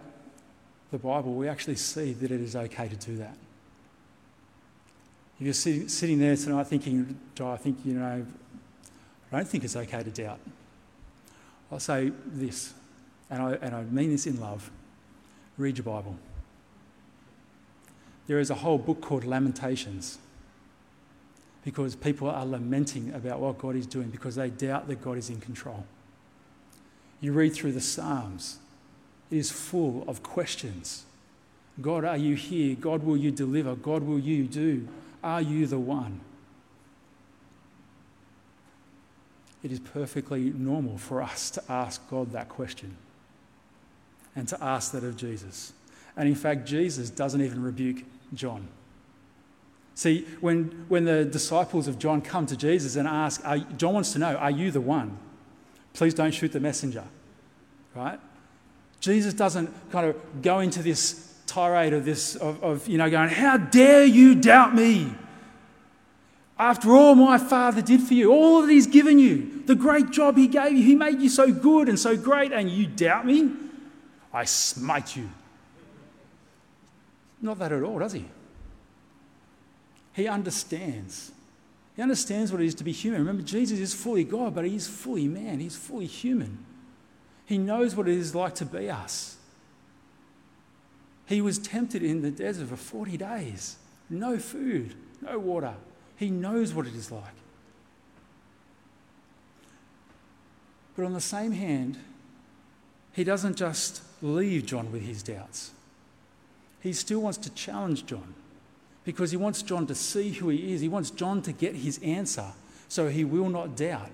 the 0.92 0.98
Bible, 0.98 1.34
we 1.34 1.48
actually 1.48 1.76
see 1.76 2.14
that 2.14 2.32
it 2.32 2.42
is 2.42 2.56
okay 2.56 2.88
to 2.88 2.96
do 2.96 3.18
that. 3.18 3.38
If 5.40 5.46
you're 5.46 5.88
sitting, 5.88 6.20
there 6.20 6.36
tonight 6.36 6.68
thinking, 6.68 7.18
I 7.40 7.56
think, 7.56 7.78
you 7.86 7.94
know, 7.94 8.26
I 9.32 9.38
don't 9.38 9.48
think 9.48 9.64
it's 9.64 9.76
okay 9.76 10.04
to 10.04 10.10
doubt. 10.10 10.40
I'll 11.72 11.80
say 11.80 12.12
this, 12.26 12.74
and 13.30 13.42
I, 13.42 13.54
and 13.62 13.76
I 13.76 13.84
mean 13.84 14.10
this 14.10 14.26
in 14.26 14.42
love 14.42 14.72
read 15.60 15.78
your 15.78 15.84
Bible. 15.84 16.18
There 18.28 18.40
is 18.40 18.50
a 18.50 18.56
whole 18.56 18.78
book 18.78 19.02
called 19.02 19.26
Lamentations 19.26 20.18
because 21.66 21.96
people 21.96 22.30
are 22.30 22.46
lamenting 22.46 23.14
about 23.14 23.40
what 23.40 23.58
God 23.58 23.76
is 23.76 23.86
doing 23.86 24.10
because 24.10 24.36
they 24.36 24.50
doubt 24.50 24.88
that 24.88 25.02
God 25.02 25.18
is 25.18 25.30
in 25.30 25.42
control. 25.42 25.86
You 27.20 27.34
read 27.34 27.54
through 27.54 27.74
the 27.74 27.82
Psalms, 27.82 28.60
it 29.30 29.38
is 29.38 29.52
full 29.52 30.06
of 30.08 30.24
questions. 30.24 31.04
God, 31.82 32.06
are 32.06 32.18
you 32.18 32.36
here? 32.36 32.76
God, 32.76 33.04
will 33.04 33.18
you 33.18 33.32
deliver? 33.32 33.76
God, 33.76 34.04
will 34.04 34.20
you 34.20 34.46
do? 34.46 34.88
Are 35.24 35.42
you 35.42 35.68
the 35.68 35.80
one? 35.80 36.22
It 39.62 39.74
is 39.74 39.80
perfectly 39.80 40.54
normal 40.56 40.98
for 40.98 41.22
us 41.22 41.52
to 41.52 41.64
ask 41.70 42.10
God 42.10 42.32
that 42.32 42.48
question 42.48 42.96
and 44.36 44.48
to 44.48 44.64
ask 44.64 44.92
that 44.92 45.04
of 45.04 45.18
Jesus. 45.18 45.74
And 46.16 46.28
in 46.28 46.36
fact, 46.36 46.66
Jesus 46.66 47.10
doesn't 47.10 47.42
even 47.42 47.64
rebuke 47.64 48.04
John. 48.34 48.68
See, 49.96 50.26
when, 50.40 50.86
when 50.88 51.04
the 51.04 51.26
disciples 51.26 51.88
of 51.90 52.00
John 52.00 52.22
come 52.22 52.46
to 52.46 52.56
Jesus 52.56 52.96
and 52.96 53.08
ask, 53.08 53.46
are, 53.46 53.58
John 53.58 53.94
wants 53.94 54.14
to 54.14 54.20
know, 54.20 54.36
Are 54.36 54.52
you 54.52 54.72
the 54.72 54.82
one? 54.82 55.18
Please 55.94 56.14
don't 56.14 56.34
shoot 56.34 56.54
the 56.54 56.60
messenger. 56.60 57.04
Right? 57.94 58.20
Jesus 59.02 59.34
doesn't 59.34 59.70
kind 59.92 60.08
of 60.08 60.42
go 60.42 60.60
into 60.60 60.82
this 60.82 61.36
tirade 61.48 61.94
of 61.94 62.06
this, 62.06 62.36
of, 62.36 62.64
of 62.64 62.88
you 62.88 62.98
know, 62.98 63.10
going, 63.10 63.30
How 63.30 63.58
dare 63.58 64.06
you 64.06 64.36
doubt 64.36 64.74
me? 64.74 65.12
After 66.58 66.96
all 66.96 67.16
my 67.16 67.38
Father 67.38 67.82
did 67.82 68.02
for 68.02 68.14
you, 68.14 68.32
all 68.32 68.62
that 68.62 68.72
He's 68.72 68.88
given 68.88 69.20
you, 69.20 69.64
the 69.66 69.76
great 69.76 70.12
job 70.12 70.38
He 70.38 70.48
gave 70.48 70.74
you, 70.74 70.84
He 70.84 70.96
made 70.96 71.22
you 71.22 71.30
so 71.30 71.52
good 71.52 71.90
and 71.90 72.00
so 72.00 72.16
great, 72.16 72.52
and 72.52 72.70
you 72.70 72.88
doubt 72.88 73.26
me? 73.26 73.52
I 74.34 74.46
smite 74.46 75.16
you. 75.16 75.30
Not 77.42 77.60
that 77.60 77.72
at 77.72 77.84
all, 77.84 78.00
does 78.00 78.14
He? 78.14 78.26
He 80.14 80.28
understands. 80.28 81.32
He 81.96 82.02
understands 82.02 82.52
what 82.52 82.62
it 82.62 82.66
is 82.66 82.76
to 82.76 82.84
be 82.84 82.92
human. 82.92 83.22
Remember, 83.22 83.44
Jesus 83.44 83.80
is 83.80 83.94
fully 83.94 84.24
God, 84.24 84.56
but 84.56 84.66
He's 84.66 84.88
fully 84.88 85.28
man, 85.28 85.60
He's 85.60 85.76
fully 85.76 86.06
human. 86.06 86.66
He 87.46 87.58
knows 87.58 87.96
what 87.96 88.08
it 88.08 88.16
is 88.16 88.36
like 88.36 88.56
to 88.56 88.66
be 88.66 88.90
us. 88.90 89.38
He 91.26 91.42
was 91.42 91.60
tempted 91.60 92.04
in 92.04 92.22
the 92.22 92.32
desert 92.32 92.70
for 92.70 92.76
40 92.76 93.18
days, 93.18 93.78
no 94.10 94.38
food, 94.38 94.96
no 95.22 95.38
water. 95.40 95.76
He 96.16 96.30
knows 96.30 96.74
what 96.74 96.88
it 96.88 96.96
is 96.96 97.12
like. 97.12 97.24
But 100.96 101.06
on 101.06 101.14
the 101.14 101.22
same 101.22 101.54
hand, 101.54 101.98
he 103.14 103.24
doesn't 103.24 103.56
just 103.56 104.02
leave 104.22 104.66
John 104.66 104.92
with 104.92 105.04
his 105.04 105.24
doubts. 105.24 105.72
He 106.82 106.94
still 106.94 107.20
wants 107.20 107.38
to 107.40 107.50
challenge 107.52 108.06
John 108.06 108.34
because 109.04 109.32
he 109.32 109.38
wants 109.38 109.62
John 109.62 109.88
to 109.88 109.96
see 109.96 110.32
who 110.32 110.50
he 110.50 110.74
is. 110.74 110.82
He 110.82 110.88
wants 110.88 111.10
John 111.10 111.42
to 111.44 111.52
get 111.52 111.76
his 111.76 112.00
answer 112.04 112.52
so 112.88 113.08
he 113.08 113.24
will 113.24 113.50
not 113.50 113.76
doubt. 113.76 114.10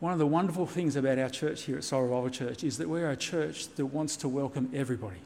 One 0.00 0.12
of 0.12 0.18
the 0.18 0.26
wonderful 0.26 0.66
things 0.66 0.96
about 0.96 1.18
our 1.18 1.28
church 1.28 1.62
here 1.62 1.76
at 1.76 1.84
Soul 1.84 2.02
Revival 2.02 2.30
Church 2.30 2.64
is 2.64 2.78
that 2.78 2.88
we're 2.88 3.10
a 3.10 3.16
church 3.16 3.68
that 3.76 3.86
wants 3.86 4.16
to 4.18 4.28
welcome 4.28 4.68
everybody. 4.74 5.20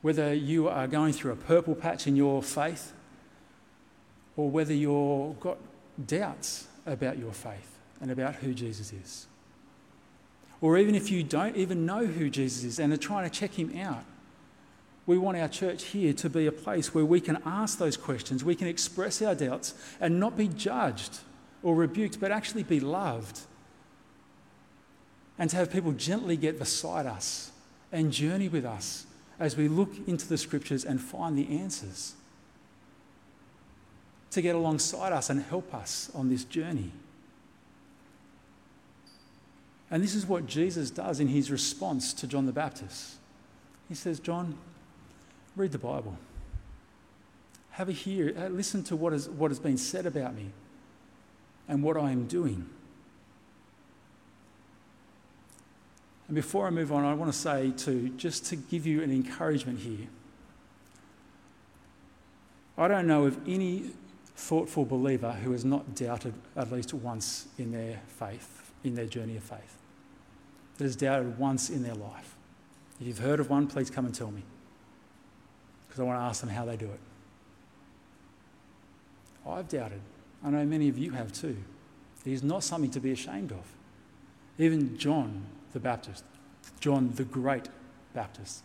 Whether 0.00 0.32
you 0.32 0.68
are 0.68 0.86
going 0.86 1.12
through 1.12 1.32
a 1.32 1.36
purple 1.36 1.74
patch 1.74 2.06
in 2.06 2.14
your 2.14 2.42
faith 2.42 2.92
or 4.36 4.48
whether 4.48 4.72
you've 4.72 5.40
got 5.40 5.58
doubts 6.06 6.68
about 6.86 7.18
your 7.18 7.32
faith 7.32 7.69
and 8.00 8.10
about 8.10 8.36
who 8.36 8.54
Jesus 8.54 8.92
is. 8.92 9.26
Or 10.60 10.76
even 10.76 10.94
if 10.94 11.10
you 11.10 11.22
don't 11.22 11.56
even 11.56 11.86
know 11.86 12.06
who 12.06 12.28
Jesus 12.28 12.64
is 12.64 12.78
and 12.78 12.92
are 12.92 12.98
trying 12.98 13.28
to 13.28 13.30
check 13.30 13.52
him 13.52 13.76
out, 13.78 14.04
we 15.06 15.18
want 15.18 15.38
our 15.38 15.48
church 15.48 15.84
here 15.84 16.12
to 16.12 16.30
be 16.30 16.46
a 16.46 16.52
place 16.52 16.94
where 16.94 17.04
we 17.04 17.20
can 17.20 17.38
ask 17.44 17.78
those 17.78 17.96
questions, 17.96 18.44
we 18.44 18.54
can 18.54 18.68
express 18.68 19.22
our 19.22 19.34
doubts 19.34 19.74
and 20.00 20.20
not 20.20 20.36
be 20.36 20.48
judged 20.48 21.20
or 21.62 21.74
rebuked, 21.74 22.20
but 22.20 22.30
actually 22.30 22.62
be 22.62 22.80
loved. 22.80 23.40
And 25.38 25.48
to 25.50 25.56
have 25.56 25.72
people 25.72 25.92
gently 25.92 26.36
get 26.36 26.58
beside 26.58 27.06
us 27.06 27.50
and 27.90 28.12
journey 28.12 28.48
with 28.48 28.64
us 28.64 29.06
as 29.38 29.56
we 29.56 29.68
look 29.68 29.90
into 30.06 30.28
the 30.28 30.36
scriptures 30.36 30.84
and 30.84 31.00
find 31.00 31.36
the 31.36 31.58
answers. 31.58 32.14
To 34.32 34.42
get 34.42 34.54
alongside 34.54 35.12
us 35.12 35.30
and 35.30 35.42
help 35.42 35.74
us 35.74 36.10
on 36.14 36.28
this 36.28 36.44
journey. 36.44 36.92
And 39.90 40.02
this 40.02 40.14
is 40.14 40.26
what 40.26 40.46
Jesus 40.46 40.90
does 40.90 41.18
in 41.18 41.28
his 41.28 41.50
response 41.50 42.12
to 42.14 42.26
John 42.26 42.46
the 42.46 42.52
Baptist. 42.52 43.16
He 43.88 43.94
says, 43.94 44.20
John, 44.20 44.56
read 45.56 45.72
the 45.72 45.78
Bible. 45.78 46.16
Have 47.72 47.88
a 47.88 47.92
hear, 47.92 48.34
uh, 48.38 48.48
listen 48.48 48.84
to 48.84 48.96
what, 48.96 49.12
is, 49.12 49.28
what 49.28 49.50
has 49.50 49.58
been 49.58 49.78
said 49.78 50.06
about 50.06 50.34
me 50.34 50.50
and 51.68 51.82
what 51.82 51.96
I 51.96 52.10
am 52.10 52.26
doing. 52.26 52.68
And 56.28 56.36
before 56.36 56.68
I 56.68 56.70
move 56.70 56.92
on, 56.92 57.04
I 57.04 57.14
want 57.14 57.32
to 57.32 57.36
say, 57.36 57.72
too, 57.76 58.10
just 58.10 58.46
to 58.46 58.56
give 58.56 58.86
you 58.86 59.02
an 59.02 59.10
encouragement 59.10 59.80
here. 59.80 60.06
I 62.78 62.86
don't 62.86 63.08
know 63.08 63.26
of 63.26 63.36
any 63.48 63.90
thoughtful 64.36 64.84
believer 64.84 65.32
who 65.32 65.52
has 65.52 65.64
not 65.64 65.94
doubted 65.94 66.34
at 66.56 66.72
least 66.72 66.94
once 66.94 67.46
in 67.58 67.72
their 67.72 68.00
faith, 68.06 68.72
in 68.84 68.94
their 68.94 69.06
journey 69.06 69.36
of 69.36 69.42
faith, 69.42 69.76
that 70.80 70.84
has 70.84 70.96
doubted 70.96 71.38
once 71.38 71.68
in 71.68 71.82
their 71.82 71.94
life. 71.94 72.34
If 73.02 73.06
you've 73.06 73.18
heard 73.18 73.38
of 73.38 73.50
one, 73.50 73.66
please 73.66 73.90
come 73.90 74.06
and 74.06 74.14
tell 74.14 74.30
me, 74.30 74.42
because 75.86 76.00
I 76.00 76.04
want 76.04 76.18
to 76.18 76.22
ask 76.22 76.40
them 76.40 76.48
how 76.48 76.64
they 76.64 76.78
do 76.78 76.86
it. 76.86 77.00
I've 79.46 79.68
doubted. 79.68 80.00
I 80.42 80.48
know 80.48 80.64
many 80.64 80.88
of 80.88 80.96
you 80.96 81.10
have 81.10 81.32
too. 81.32 81.58
It 82.24 82.32
is 82.32 82.42
not 82.42 82.64
something 82.64 82.90
to 82.92 83.00
be 83.00 83.12
ashamed 83.12 83.52
of. 83.52 83.62
Even 84.58 84.96
John 84.96 85.44
the 85.74 85.80
Baptist, 85.80 86.24
John 86.80 87.12
the 87.14 87.24
great 87.24 87.68
Baptist. 88.14 88.62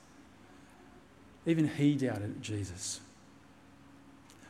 Even 1.46 1.68
he 1.68 1.96
doubted 1.96 2.42
Jesus. 2.42 3.02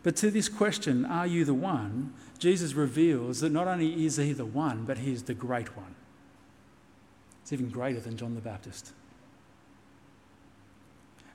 But 0.04 0.16
to 0.18 0.30
this 0.30 0.50
question, 0.50 1.04
are 1.04 1.26
you 1.26 1.46
the 1.46 1.56
one? 1.56 2.14
Jesus 2.38 2.76
reveals 2.76 3.40
that 3.40 3.52
not 3.52 3.68
only 3.68 4.06
is 4.06 4.18
he 4.18 4.34
the 4.34 4.46
one, 4.46 4.86
but 4.86 5.00
he 5.00 5.12
is 5.12 5.24
the 5.24 5.34
great 5.34 5.76
one. 5.76 5.96
It's 7.46 7.54
even 7.54 7.70
greater 7.70 8.00
than 8.00 8.18
John 8.18 8.34
the 8.34 8.42
Baptist. 8.42 8.92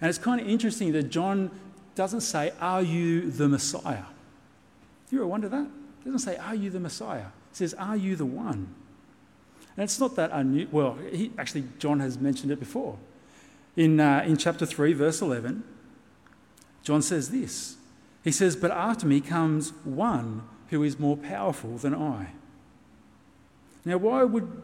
And 0.01 0.09
it's 0.09 0.19
kind 0.19 0.41
of 0.41 0.49
interesting 0.49 0.91
that 0.91 1.05
John 1.05 1.53
doesn't 1.95 2.23
say, 2.23 2.53
Are 2.61 2.83
you 2.83 3.31
the 3.31 3.49
Messiah? 3.49 4.07
Do 5.09 5.15
you 5.15 5.23
ever 5.23 5.29
wonder 5.29 5.49
that? 5.49 5.69
He 6.03 6.11
doesn't 6.11 6.19
say, 6.19 6.37
Are 6.37 6.57
you 6.57 6.69
the 6.69 6.81
Messiah? 6.81 7.27
He 7.51 7.55
says, 7.59 7.75
Are 7.75 7.97
you 7.97 8.17
the 8.17 8.27
one? 8.27 8.75
And 9.77 9.85
it's 9.85 10.01
not 10.01 10.17
that 10.17 10.33
unusual. 10.33 10.73
Well, 10.73 10.99
he, 11.13 11.31
actually, 11.39 11.63
John 11.79 12.01
has 12.01 12.19
mentioned 12.19 12.51
it 12.51 12.59
before. 12.59 12.99
In, 13.77 14.01
uh, 14.01 14.25
in 14.27 14.37
chapter 14.37 14.67
3, 14.67 14.93
verse 14.95 15.23
11, 15.23 15.63
John 16.83 17.03
says 17.03 17.31
this 17.31 17.77
He 18.25 18.33
says, 18.33 18.57
But 18.57 18.73
after 18.73 19.07
me 19.07 19.21
comes 19.21 19.73
one 19.85 20.43
who 20.71 20.83
is 20.83 20.99
more 20.99 21.17
powerful 21.17 21.79
than 21.79 21.95
I. 21.95 22.31
Now, 23.85 23.99
why 23.99 24.25
would, 24.25 24.61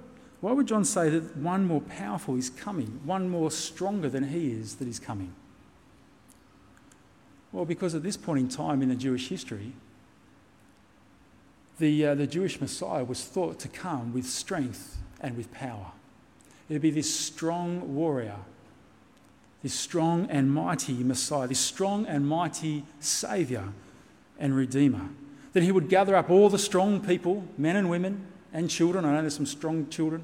why 0.47 0.53
would 0.53 0.69
John 0.69 0.85
say 0.85 1.09
that 1.11 1.37
one 1.39 1.65
more 1.65 1.81
powerful 1.81 2.37
is 2.37 2.51
coming, 2.51 3.01
one 3.05 3.29
more 3.29 3.51
stronger 3.51 4.09
than 4.09 4.29
he 4.29 4.53
is 4.53 4.77
that 4.77 4.87
is 4.87 5.01
coming? 5.01 5.33
Well, 7.51 7.65
because 7.65 7.97
at 7.97 8.05
this 8.05 8.17
point 8.17 8.39
in 8.39 8.49
time 8.49 8.81
in 8.81 8.89
the 8.89 8.95
Jewish 8.95 9.29
history, 9.29 9.73
the, 11.81 12.07
uh, 12.07 12.15
the 12.15 12.29
Jewish 12.29 12.61
Messiah 12.61 13.03
was 13.03 13.25
thought 13.25 13.59
to 13.59 13.67
come 13.67 14.15
with 14.15 14.25
strength 14.25 14.99
and 15.21 15.37
with 15.37 15.53
power. 15.53 15.87
It 16.69 16.75
would 16.75 16.83
be 16.83 16.93
this 16.93 17.13
strong 17.13 17.97
warrior, 17.97 18.37
this 19.65 19.75
strong 19.75 20.29
and 20.31 20.53
mighty 20.53 21.03
Messiah, 21.03 21.49
this 21.49 21.59
strong 21.59 22.07
and 22.07 22.25
mighty 22.25 22.85
Saviour 23.01 23.73
and 24.39 24.55
Redeemer. 24.55 25.09
That 25.55 25.65
he 25.65 25.73
would 25.73 25.89
gather 25.89 26.15
up 26.15 26.31
all 26.31 26.49
the 26.49 26.57
strong 26.57 27.05
people, 27.05 27.49
men 27.59 27.75
and 27.75 27.91
women 27.91 28.29
and 28.53 28.71
children. 28.71 29.05
I 29.05 29.13
know 29.13 29.23
there's 29.23 29.35
some 29.35 29.45
strong 29.45 29.89
children. 29.89 30.23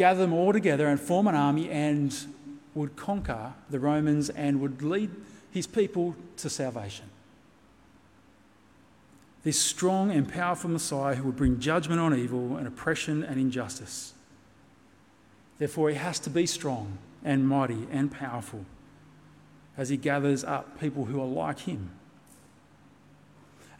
Gather 0.00 0.20
them 0.20 0.32
all 0.32 0.50
together 0.50 0.86
and 0.86 0.98
form 0.98 1.26
an 1.26 1.34
army 1.34 1.68
and 1.68 2.16
would 2.74 2.96
conquer 2.96 3.52
the 3.68 3.78
Romans 3.78 4.30
and 4.30 4.58
would 4.58 4.80
lead 4.80 5.10
his 5.50 5.66
people 5.66 6.16
to 6.38 6.48
salvation. 6.48 7.04
This 9.42 9.60
strong 9.60 10.10
and 10.10 10.26
powerful 10.26 10.70
Messiah 10.70 11.16
who 11.16 11.24
would 11.24 11.36
bring 11.36 11.60
judgment 11.60 12.00
on 12.00 12.18
evil 12.18 12.56
and 12.56 12.66
oppression 12.66 13.22
and 13.22 13.38
injustice. 13.38 14.14
Therefore, 15.58 15.90
he 15.90 15.96
has 15.96 16.18
to 16.20 16.30
be 16.30 16.46
strong 16.46 16.96
and 17.22 17.46
mighty 17.46 17.86
and 17.92 18.10
powerful 18.10 18.64
as 19.76 19.90
he 19.90 19.98
gathers 19.98 20.42
up 20.44 20.80
people 20.80 21.04
who 21.04 21.20
are 21.20 21.26
like 21.26 21.58
him. 21.58 21.90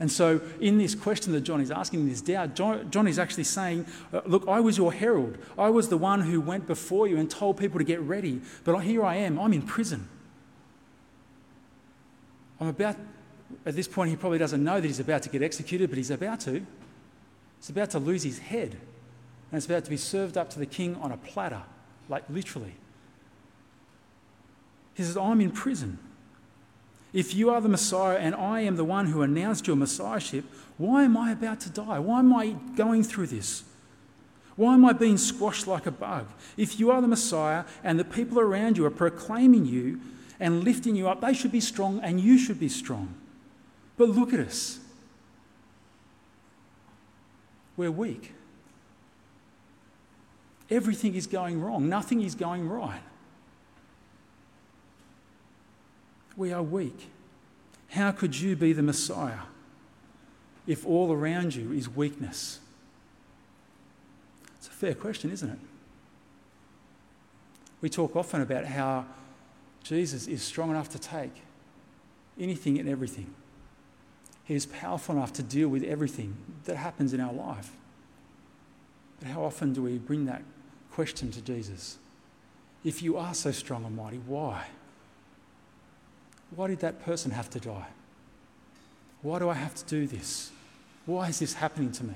And 0.01 0.11
so, 0.11 0.41
in 0.61 0.79
this 0.79 0.95
question 0.95 1.35
that 1.35 1.43
John 1.43 1.61
is 1.61 1.71
asking, 1.71 2.09
this 2.09 2.23
doubt, 2.23 2.55
John, 2.55 2.91
John 2.91 3.07
is 3.07 3.19
actually 3.19 3.45
saying, 3.45 3.85
uh, 4.15 4.23
Look, 4.25 4.49
I 4.49 4.59
was 4.59 4.79
your 4.79 4.95
herald. 4.95 5.37
I 5.59 5.69
was 5.69 5.91
the 5.91 5.99
one 5.99 6.23
who 6.23 6.41
went 6.41 6.67
before 6.67 7.07
you 7.07 7.19
and 7.19 7.31
told 7.31 7.59
people 7.59 7.79
to 7.79 7.85
get 7.85 8.01
ready. 8.01 8.41
But 8.65 8.79
here 8.79 9.05
I 9.05 9.17
am. 9.17 9.39
I'm 9.39 9.53
in 9.53 9.61
prison. 9.61 10.09
I'm 12.59 12.69
about, 12.69 12.97
at 13.67 13.77
this 13.77 13.87
point, 13.87 14.09
he 14.09 14.17
probably 14.17 14.39
doesn't 14.39 14.65
know 14.65 14.81
that 14.81 14.87
he's 14.87 15.01
about 15.01 15.23
to 15.25 15.29
get 15.29 15.43
executed, 15.43 15.91
but 15.91 15.99
he's 15.99 16.11
about 16.11 16.41
to. 16.41 16.65
He's 17.59 17.69
about 17.69 17.91
to 17.91 17.99
lose 17.99 18.23
his 18.23 18.39
head. 18.39 18.73
And 19.53 19.59
it's 19.59 19.67
about 19.67 19.85
to 19.85 19.91
be 19.91 19.99
served 19.99 20.39
up 20.39 20.49
to 20.51 20.59
the 20.59 20.67
king 20.67 20.97
on 20.97 21.13
a 21.13 21.19
platter, 21.19 21.63
like 22.09 22.25
literally. 22.31 22.75
He 24.95 25.03
says, 25.03 25.19
I'm 25.19 25.43
in 25.43 25.51
prison. 25.51 25.99
If 27.13 27.35
you 27.35 27.51
are 27.51 27.61
the 27.61 27.69
Messiah 27.69 28.19
and 28.19 28.35
I 28.35 28.61
am 28.61 28.77
the 28.77 28.85
one 28.85 29.07
who 29.07 29.23
announced 29.23 29.67
your 29.67 29.77
Messiahship, 29.77 30.45
why 30.79 31.05
am 31.05 31.17
I 31.17 31.33
about 31.33 31.61
to 31.61 31.71
die? 31.71 31.99
Why 31.99 32.21
am 32.21 32.33
I 32.35 32.57
going 32.77 33.03
through 33.03 33.29
this? 33.29 33.65
Why 34.57 34.75
am 34.75 34.85
I 34.85 34.93
being 34.93 35.19
squashed 35.19 35.67
like 35.67 35.87
a 35.87 35.91
bug? 35.91 36.29
If 36.57 36.79
you 36.79 36.91
are 36.91 37.01
the 37.01 37.09
Messiah 37.09 37.65
and 37.83 37.99
the 37.99 38.05
people 38.05 38.39
around 38.39 38.77
you 38.77 38.85
are 38.85 38.91
proclaiming 38.91 39.65
you 39.65 40.01
and 40.39 40.63
lifting 40.65 40.95
you 40.95 41.09
up, 41.09 41.21
they 41.21 41.35
should 41.35 41.53
be 41.53 41.61
strong 41.61 42.01
and 42.01 42.21
you 42.21 42.39
should 42.39 42.61
be 42.61 42.69
strong. 42.69 43.15
But 43.97 44.11
look 44.11 44.33
at 44.33 44.41
us. 44.41 44.79
We're 47.77 47.91
weak. 47.91 48.35
Everything 50.71 51.15
is 51.15 51.27
going 51.27 51.61
wrong, 51.61 51.89
nothing 51.89 52.23
is 52.23 52.35
going 52.35 52.69
right. 52.69 53.01
We 56.41 56.55
are 56.55 56.63
weak. 56.63 57.11
How 57.91 58.13
could 58.13 58.35
you 58.35 58.57
be 58.57 58.73
the 58.73 58.83
Messiah 58.83 59.41
if 60.67 60.87
all 60.87 61.13
around 61.13 61.55
you 61.55 61.71
is 61.71 61.87
weakness? 61.87 62.61
It's 64.57 64.67
a 64.67 64.71
fair 64.71 64.95
question, 64.95 65.31
isn't 65.33 65.51
it? 65.51 65.59
We 67.83 67.91
talk 67.91 68.17
often 68.17 68.41
about 68.41 68.65
how 68.65 69.05
Jesus 69.85 70.27
is 70.27 70.41
strong 70.41 70.71
enough 70.71 70.89
to 70.93 70.99
take 70.99 71.43
anything 72.39 72.79
and 72.79 72.89
everything. 72.89 73.35
He 74.45 74.55
is 74.55 74.65
powerful 74.65 75.17
enough 75.17 75.35
to 75.35 75.43
deal 75.43 75.69
with 75.69 75.85
everything 75.85 76.39
that 76.65 76.77
happens 76.77 77.13
in 77.13 77.21
our 77.21 77.35
life. 77.35 77.73
But 79.19 79.29
how 79.29 79.45
often 79.45 79.75
do 79.75 79.83
we 79.83 79.99
bring 79.99 80.25
that 80.25 80.41
question 80.91 81.31
to 81.33 81.43
Jesus? 81.43 81.99
If 82.83 83.03
you 83.03 83.19
are 83.19 83.35
so 83.35 83.53
strong 83.53 83.85
and 83.85 83.95
mighty, 83.95 84.23
why? 84.27 84.69
Why 86.55 86.69
did 86.69 86.81
that 86.81 87.05
person 87.05 87.31
have 87.31 87.49
to 87.51 87.61
die? 87.61 87.87
Why 89.23 89.39
do 89.39 89.49
I 89.49 89.55
have 89.55 89.75
to 89.75 89.85
do 89.85 90.07
this? 90.07 90.51
Why 91.07 91.29
is 91.29 91.39
this 91.39 91.55
happening 91.55 91.93
to 91.93 92.05
me? 92.05 92.15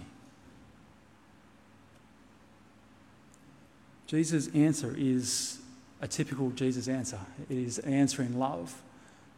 Jesus' 4.07 4.49
answer 4.55 4.94
is 4.97 5.59
a 6.01 6.09
typical 6.09 6.51
Jesus 6.51 6.88
answer. 6.88 7.18
It 7.49 7.57
is 7.57 7.79
an 7.79 7.92
answer 7.92 8.23
in 8.23 8.38
love, 8.38 8.83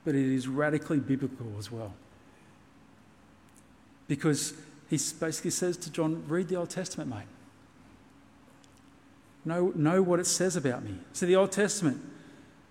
but 0.04 0.14
it 0.14 0.34
is 0.34 0.48
radically 0.48 0.98
biblical 0.98 1.46
as 1.58 1.70
well. 1.70 1.94
Because 4.08 4.54
he 4.88 4.96
basically 4.96 5.50
says 5.50 5.76
to 5.78 5.90
John, 5.90 6.24
read 6.28 6.48
the 6.48 6.56
Old 6.56 6.70
Testament, 6.70 7.10
mate. 7.10 7.26
Know, 9.44 9.72
know 9.76 10.02
what 10.02 10.18
it 10.18 10.26
says 10.26 10.56
about 10.56 10.84
me. 10.84 10.96
So 11.12 11.26
the 11.26 11.36
Old 11.36 11.52
Testament 11.52 12.02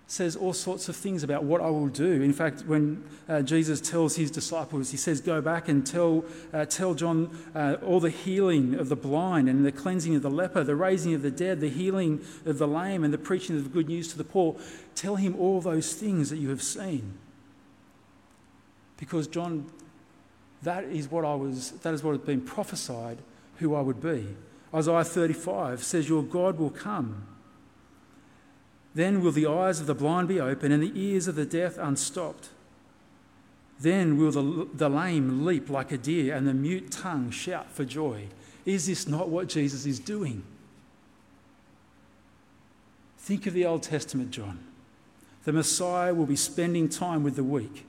says 0.08 0.36
all 0.36 0.52
sorts 0.52 0.88
of 0.88 0.94
things 0.94 1.24
about 1.24 1.42
what 1.42 1.60
I 1.60 1.68
will 1.68 1.88
do. 1.88 2.22
In 2.22 2.32
fact, 2.32 2.62
when 2.66 3.02
uh, 3.28 3.42
Jesus 3.42 3.80
tells 3.80 4.14
his 4.14 4.30
disciples, 4.30 4.92
he 4.92 4.96
says, 4.96 5.20
Go 5.20 5.40
back 5.40 5.68
and 5.68 5.84
tell, 5.84 6.24
uh, 6.52 6.64
tell 6.64 6.94
John 6.94 7.36
uh, 7.56 7.76
all 7.84 7.98
the 7.98 8.10
healing 8.10 8.74
of 8.74 8.88
the 8.88 8.94
blind 8.94 9.48
and 9.48 9.66
the 9.66 9.72
cleansing 9.72 10.14
of 10.14 10.22
the 10.22 10.30
leper, 10.30 10.62
the 10.62 10.76
raising 10.76 11.12
of 11.14 11.22
the 11.22 11.30
dead, 11.30 11.60
the 11.60 11.68
healing 11.68 12.24
of 12.44 12.58
the 12.58 12.68
lame, 12.68 13.02
and 13.02 13.12
the 13.12 13.18
preaching 13.18 13.56
of 13.56 13.72
good 13.72 13.88
news 13.88 14.08
to 14.08 14.18
the 14.18 14.24
poor. 14.24 14.56
Tell 14.94 15.16
him 15.16 15.34
all 15.36 15.60
those 15.60 15.92
things 15.94 16.30
that 16.30 16.36
you 16.36 16.50
have 16.50 16.62
seen. 16.62 17.14
Because, 18.98 19.26
John, 19.26 19.66
that 20.62 20.84
is 20.84 21.10
what 21.10 21.24
I 21.24 21.34
was, 21.34 21.72
that 21.72 21.92
is 21.92 22.04
what 22.04 22.12
had 22.12 22.24
been 22.24 22.42
prophesied 22.42 23.18
who 23.56 23.74
I 23.74 23.80
would 23.80 24.00
be. 24.00 24.36
Isaiah 24.72 25.04
35 25.04 25.82
says, 25.82 26.08
Your 26.08 26.22
God 26.22 26.58
will 26.58 26.70
come 26.70 27.26
then 28.96 29.20
will 29.22 29.30
the 29.30 29.46
eyes 29.46 29.78
of 29.78 29.86
the 29.86 29.94
blind 29.94 30.26
be 30.26 30.40
open 30.40 30.72
and 30.72 30.82
the 30.82 30.98
ears 30.98 31.28
of 31.28 31.34
the 31.34 31.44
deaf 31.44 31.76
unstopped. 31.76 32.48
Then 33.78 34.16
will 34.16 34.30
the, 34.30 34.68
the 34.72 34.88
lame 34.88 35.44
leap 35.44 35.68
like 35.68 35.92
a 35.92 35.98
deer 35.98 36.34
and 36.34 36.48
the 36.48 36.54
mute 36.54 36.90
tongue 36.90 37.30
shout 37.30 37.70
for 37.70 37.84
joy. 37.84 38.28
Is 38.64 38.86
this 38.86 39.06
not 39.06 39.28
what 39.28 39.50
Jesus 39.50 39.84
is 39.84 40.00
doing? 40.00 40.42
Think 43.18 43.46
of 43.46 43.52
the 43.52 43.66
Old 43.66 43.82
Testament, 43.82 44.30
John. 44.30 44.60
The 45.44 45.52
Messiah 45.52 46.14
will 46.14 46.24
be 46.24 46.34
spending 46.34 46.88
time 46.88 47.22
with 47.22 47.36
the 47.36 47.44
weak. 47.44 47.84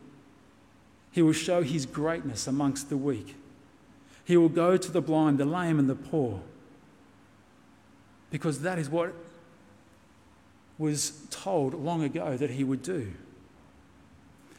He 1.13 1.21
will 1.21 1.31
show 1.31 1.63
his 1.63 1.85
greatness 1.85 2.47
amongst 2.47 2.89
the 2.89 2.97
weak. 2.97 3.37
He 4.25 4.35
will 4.35 4.49
go 4.49 4.75
to 4.75 4.91
the 4.91 4.99
blind, 4.99 5.37
the 5.37 5.45
lame, 5.45 5.79
and 5.79 5.89
the 5.89 5.95
poor. 5.95 6.41
Because 8.29 8.59
that 8.59 8.77
is 8.77 8.89
what 8.89 9.13
was 10.77 11.11
told 11.29 11.73
long 11.73 12.03
ago 12.03 12.37
that 12.37 12.51
he 12.51 12.63
would 12.63 12.83
do. 12.83 13.13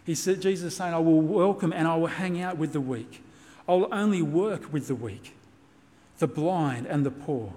He 0.04 0.14
said, 0.14 0.40
Jesus 0.40 0.76
saying, 0.76 0.94
I 0.94 0.98
will 0.98 1.20
welcome 1.20 1.72
and 1.72 1.86
I 1.86 1.96
will 1.96 2.06
hang 2.06 2.40
out 2.40 2.56
with 2.56 2.72
the 2.72 2.80
weak. 2.80 3.22
I 3.68 3.72
will 3.72 3.88
only 3.92 4.22
work 4.22 4.72
with 4.72 4.88
the 4.88 4.94
weak, 4.94 5.36
the 6.18 6.26
blind, 6.26 6.86
and 6.86 7.04
the 7.04 7.10
poor. 7.10 7.52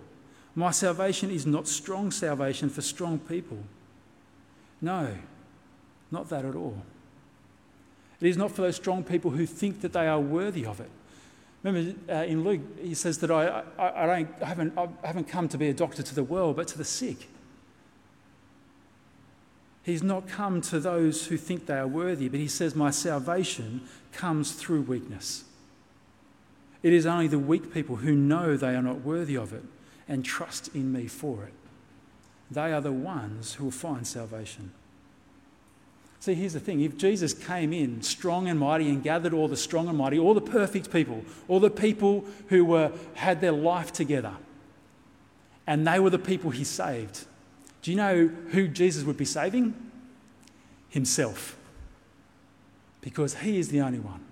My 0.54 0.71
salvation 0.71 1.32
is 1.32 1.45
not 1.45 1.67
strong 1.67 2.12
salvation 2.12 2.69
for 2.69 2.82
strong 2.82 3.19
people. 3.19 3.60
No, 4.82 5.15
not 6.12 6.30
that 6.30 6.43
at 6.43 6.56
all. 6.56 6.84
It 8.19 8.28
is 8.28 8.38
not 8.38 8.52
for 8.52 8.63
those 8.63 8.76
strong 8.76 9.04
people 9.04 9.32
who 9.32 9.45
think 9.45 9.82
that 9.82 9.93
they 9.93 10.08
are 10.08 10.19
worthy 10.19 10.65
of 10.65 10.82
it. 10.82 10.89
Remember 11.63 11.95
uh, 12.12 12.24
in 12.24 12.43
Luke, 12.43 12.62
he 12.82 12.93
says 12.93 13.19
that 13.19 13.32
I, 13.32 13.63
I, 13.78 14.04
I, 14.04 14.06
don't, 14.06 14.41
I, 14.41 14.45
haven't, 14.45 14.78
I 14.78 14.89
haven't 15.04 15.28
come 15.28 15.47
to 15.47 15.58
be 15.58 15.69
a 15.69 15.74
doctor 15.74 16.04
to 16.04 16.15
the 16.15 16.24
world, 16.24 16.56
but 16.56 16.67
to 16.69 16.78
the 16.78 16.84
sick. 16.84 17.30
He's 19.84 20.04
not 20.04 20.28
come 20.28 20.62
to 20.62 20.80
those 20.80 21.28
who 21.28 21.38
think 21.38 21.65
they 21.65 21.78
are 21.78 21.88
worthy, 21.88 22.30
but 22.30 22.39
he 22.39 22.48
says, 22.48 22.76
My 22.76 22.91
salvation 22.91 23.82
comes 24.12 24.52
through 24.52 24.82
weakness. 24.82 25.46
It 26.84 26.94
is 26.94 27.06
only 27.06 27.28
the 27.28 27.39
weak 27.39 27.74
people 27.74 27.98
who 27.98 28.15
know 28.15 28.58
they 28.58 28.76
are 28.76 28.82
not 28.82 29.02
worthy 29.02 29.36
of 29.36 29.54
it 29.54 29.63
and 30.08 30.26
trust 30.26 30.70
in 30.76 30.91
me 30.91 31.08
for 31.08 31.44
it. 31.44 31.54
They 32.50 32.74
are 32.74 32.82
the 32.82 32.91
ones 32.91 33.54
who 33.54 33.65
will 33.65 33.72
find 33.72 34.06
salvation. 34.06 34.72
See, 36.20 36.36
here's 36.36 36.54
the 36.54 36.60
thing 36.60 36.82
if 36.82 36.98
Jesus 36.98 37.34
came 37.34 37.74
in 37.74 38.04
strong 38.04 38.48
and 38.48 38.60
mighty 38.60 38.89
and 38.89 39.02
gathered 39.02 39.34
all 39.34 39.48
the 39.48 39.58
strong 39.58 39.88
and 39.88 39.98
mighty, 39.98 40.20
all 40.20 40.36
the 40.36 40.41
perfect 40.41 40.91
people, 40.91 41.24
all 41.48 41.60
the 41.60 41.72
people 41.72 42.26
who 42.50 42.63
were, 42.63 42.91
had 43.15 43.41
their 43.41 43.52
life 43.52 43.91
together, 43.91 44.34
and 45.65 45.88
they 45.88 46.00
were 46.00 46.12
the 46.12 46.20
people 46.20 46.52
he 46.52 46.63
saved, 46.63 47.26
do 47.82 47.91
you 47.91 47.98
know 47.98 48.28
who 48.52 48.67
Jesus 48.67 49.04
would 49.04 49.17
be 49.17 49.26
saving? 49.26 49.74
Himself. 50.89 51.58
Because 53.02 53.36
he 53.36 53.58
is 53.58 53.70
the 53.70 53.82
only 53.82 54.00
one. 54.00 54.24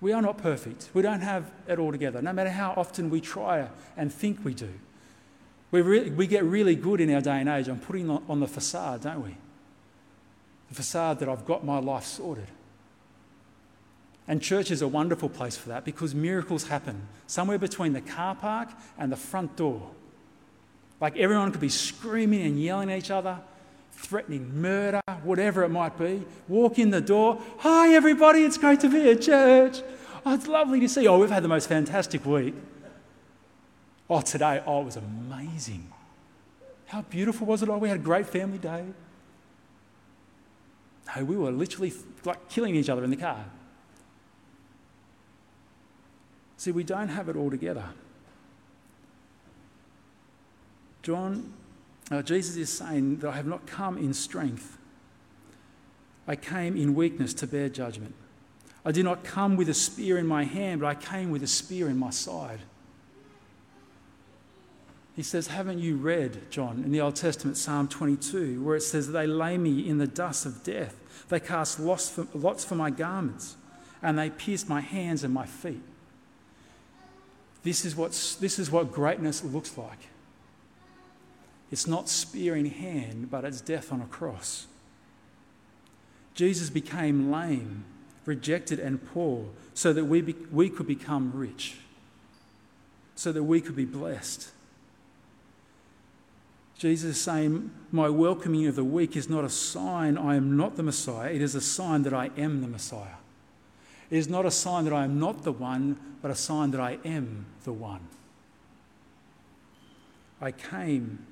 We 0.00 0.12
are 0.12 0.22
not 0.22 0.38
perfect. 0.38 0.90
We 0.94 1.02
don't 1.02 1.22
have 1.22 1.50
it 1.66 1.78
all 1.78 1.90
together, 1.90 2.20
no 2.22 2.32
matter 2.32 2.50
how 2.50 2.74
often 2.76 3.10
we 3.10 3.20
try 3.20 3.68
and 3.96 4.12
think 4.12 4.44
we 4.44 4.54
do. 4.54 4.68
We, 5.70 6.10
we 6.10 6.26
get 6.26 6.44
really 6.44 6.76
good 6.76 7.00
in 7.00 7.12
our 7.12 7.20
day 7.20 7.40
and 7.40 7.48
age 7.48 7.68
on 7.68 7.78
putting 7.78 8.08
on 8.10 8.38
the 8.38 8.46
facade, 8.46 9.00
don't 9.02 9.24
we? 9.24 9.36
The 10.68 10.74
facade 10.74 11.18
that 11.18 11.28
I've 11.28 11.44
got 11.44 11.64
my 11.64 11.78
life 11.78 12.04
sorted. 12.04 12.46
And 14.28 14.40
church 14.40 14.70
is 14.70 14.82
a 14.82 14.88
wonderful 14.88 15.28
place 15.28 15.56
for 15.56 15.70
that 15.70 15.84
because 15.84 16.14
miracles 16.14 16.68
happen 16.68 17.08
somewhere 17.26 17.58
between 17.58 17.92
the 17.92 18.00
car 18.00 18.34
park 18.34 18.70
and 18.96 19.10
the 19.10 19.16
front 19.16 19.56
door 19.56 19.90
Like 21.04 21.18
everyone 21.18 21.52
could 21.52 21.60
be 21.60 21.68
screaming 21.68 22.46
and 22.46 22.58
yelling 22.58 22.90
at 22.90 22.96
each 22.96 23.10
other, 23.10 23.38
threatening 23.92 24.58
murder, 24.58 25.02
whatever 25.22 25.62
it 25.62 25.68
might 25.68 25.98
be. 25.98 26.24
Walk 26.48 26.78
in 26.78 26.88
the 26.88 27.02
door, 27.02 27.42
hi 27.58 27.92
everybody, 27.94 28.42
it's 28.42 28.56
great 28.56 28.80
to 28.80 28.88
be 28.88 29.10
at 29.10 29.20
church. 29.20 29.82
Oh, 30.24 30.32
it's 30.32 30.48
lovely 30.48 30.80
to 30.80 30.88
see 30.88 31.02
you. 31.02 31.10
Oh, 31.10 31.18
we've 31.18 31.28
had 31.28 31.44
the 31.44 31.48
most 31.48 31.68
fantastic 31.68 32.24
week. 32.24 32.54
Oh, 34.08 34.22
today, 34.22 34.62
oh, 34.64 34.80
it 34.80 34.84
was 34.86 34.96
amazing. 34.96 35.92
How 36.86 37.02
beautiful 37.02 37.48
was 37.48 37.62
it? 37.62 37.68
Oh, 37.68 37.76
we 37.76 37.90
had 37.90 38.00
a 38.00 38.02
great 38.02 38.26
family 38.26 38.56
day. 38.56 38.86
No, 41.14 41.22
we 41.22 41.36
were 41.36 41.52
literally 41.52 41.92
like 42.24 42.48
killing 42.48 42.76
each 42.76 42.88
other 42.88 43.04
in 43.04 43.10
the 43.10 43.16
car. 43.16 43.44
See, 46.56 46.72
we 46.72 46.82
don't 46.82 47.08
have 47.08 47.28
it 47.28 47.36
all 47.36 47.50
together. 47.50 47.84
John, 51.04 51.52
uh, 52.10 52.22
Jesus 52.22 52.56
is 52.56 52.70
saying 52.70 53.18
that 53.18 53.28
I 53.28 53.36
have 53.36 53.46
not 53.46 53.66
come 53.66 53.98
in 53.98 54.14
strength. 54.14 54.78
I 56.26 56.34
came 56.34 56.78
in 56.78 56.94
weakness 56.94 57.34
to 57.34 57.46
bear 57.46 57.68
judgment. 57.68 58.14
I 58.86 58.90
did 58.90 59.04
not 59.04 59.22
come 59.22 59.56
with 59.56 59.68
a 59.68 59.74
spear 59.74 60.16
in 60.16 60.26
my 60.26 60.44
hand, 60.44 60.80
but 60.80 60.86
I 60.86 60.94
came 60.94 61.30
with 61.30 61.42
a 61.42 61.46
spear 61.46 61.88
in 61.88 61.98
my 61.98 62.08
side. 62.08 62.60
He 65.14 65.22
says, 65.22 65.48
Haven't 65.48 65.78
you 65.78 65.96
read, 65.96 66.50
John, 66.50 66.82
in 66.82 66.90
the 66.90 67.02
Old 67.02 67.16
Testament, 67.16 67.58
Psalm 67.58 67.86
22, 67.86 68.62
where 68.64 68.76
it 68.76 68.82
says, 68.82 69.12
They 69.12 69.26
lay 69.26 69.58
me 69.58 69.86
in 69.86 69.98
the 69.98 70.06
dust 70.06 70.46
of 70.46 70.64
death. 70.64 70.96
They 71.28 71.38
cast 71.38 71.78
lots 71.78 72.08
for, 72.08 72.26
lots 72.32 72.64
for 72.64 72.76
my 72.76 72.88
garments, 72.88 73.56
and 74.02 74.18
they 74.18 74.30
pierced 74.30 74.70
my 74.70 74.80
hands 74.80 75.22
and 75.22 75.34
my 75.34 75.44
feet. 75.44 75.82
This 77.62 77.84
is, 77.84 77.94
what's, 77.94 78.36
this 78.36 78.58
is 78.58 78.70
what 78.70 78.90
greatness 78.90 79.44
looks 79.44 79.76
like. 79.76 80.08
It's 81.74 81.88
not 81.88 82.08
spear 82.08 82.54
in 82.54 82.66
hand, 82.66 83.32
but 83.32 83.44
it's 83.44 83.60
death 83.60 83.92
on 83.92 84.00
a 84.00 84.06
cross. 84.06 84.68
Jesus 86.32 86.70
became 86.70 87.32
lame, 87.32 87.84
rejected, 88.24 88.78
and 88.78 89.04
poor 89.04 89.46
so 89.74 89.92
that 89.92 90.04
we, 90.04 90.20
be, 90.20 90.36
we 90.52 90.70
could 90.70 90.86
become 90.86 91.32
rich, 91.34 91.78
so 93.16 93.32
that 93.32 93.42
we 93.42 93.60
could 93.60 93.74
be 93.74 93.84
blessed. 93.84 94.52
Jesus 96.78 97.16
is 97.16 97.20
saying, 97.20 97.72
My 97.90 98.08
welcoming 98.08 98.68
of 98.68 98.76
the 98.76 98.84
weak 98.84 99.16
is 99.16 99.28
not 99.28 99.42
a 99.42 99.50
sign 99.50 100.16
I 100.16 100.36
am 100.36 100.56
not 100.56 100.76
the 100.76 100.84
Messiah, 100.84 101.32
it 101.32 101.42
is 101.42 101.56
a 101.56 101.60
sign 101.60 102.04
that 102.04 102.14
I 102.14 102.30
am 102.36 102.60
the 102.60 102.68
Messiah. 102.68 103.18
It 104.10 104.18
is 104.18 104.28
not 104.28 104.46
a 104.46 104.52
sign 104.52 104.84
that 104.84 104.92
I 104.92 105.02
am 105.02 105.18
not 105.18 105.42
the 105.42 105.50
one, 105.50 105.98
but 106.22 106.30
a 106.30 106.36
sign 106.36 106.70
that 106.70 106.80
I 106.80 106.98
am 107.04 107.46
the 107.64 107.72
one. 107.72 108.06
I 110.40 110.52
came 110.52 111.26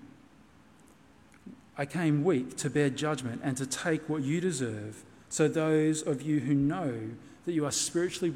I 1.76 1.86
came 1.86 2.22
weak 2.22 2.56
to 2.58 2.70
bear 2.70 2.90
judgment 2.90 3.40
and 3.42 3.56
to 3.56 3.66
take 3.66 4.08
what 4.08 4.22
you 4.22 4.40
deserve, 4.40 5.02
so 5.28 5.48
those 5.48 6.02
of 6.02 6.22
you 6.22 6.40
who 6.40 6.54
know 6.54 7.10
that 7.44 7.52
you 7.52 7.64
are 7.64 7.72
spiritually 7.72 8.32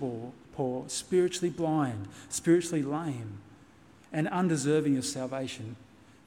poor, 0.55 0.85
spiritually 0.88 1.51
blind, 1.51 2.09
spiritually 2.29 2.83
lame, 2.83 3.38
and 4.12 4.27
undeserving 4.29 4.96
of 4.96 5.05
salvation 5.05 5.77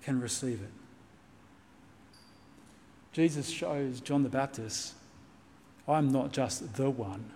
can 0.03 0.21
receive 0.21 0.61
it. 0.61 0.71
Jesus 3.11 3.49
shows 3.49 3.99
John 3.99 4.21
the 4.21 4.29
Baptist, 4.29 4.93
I'm 5.87 6.11
not 6.11 6.31
just 6.31 6.75
the 6.75 6.91
one, 6.91 7.31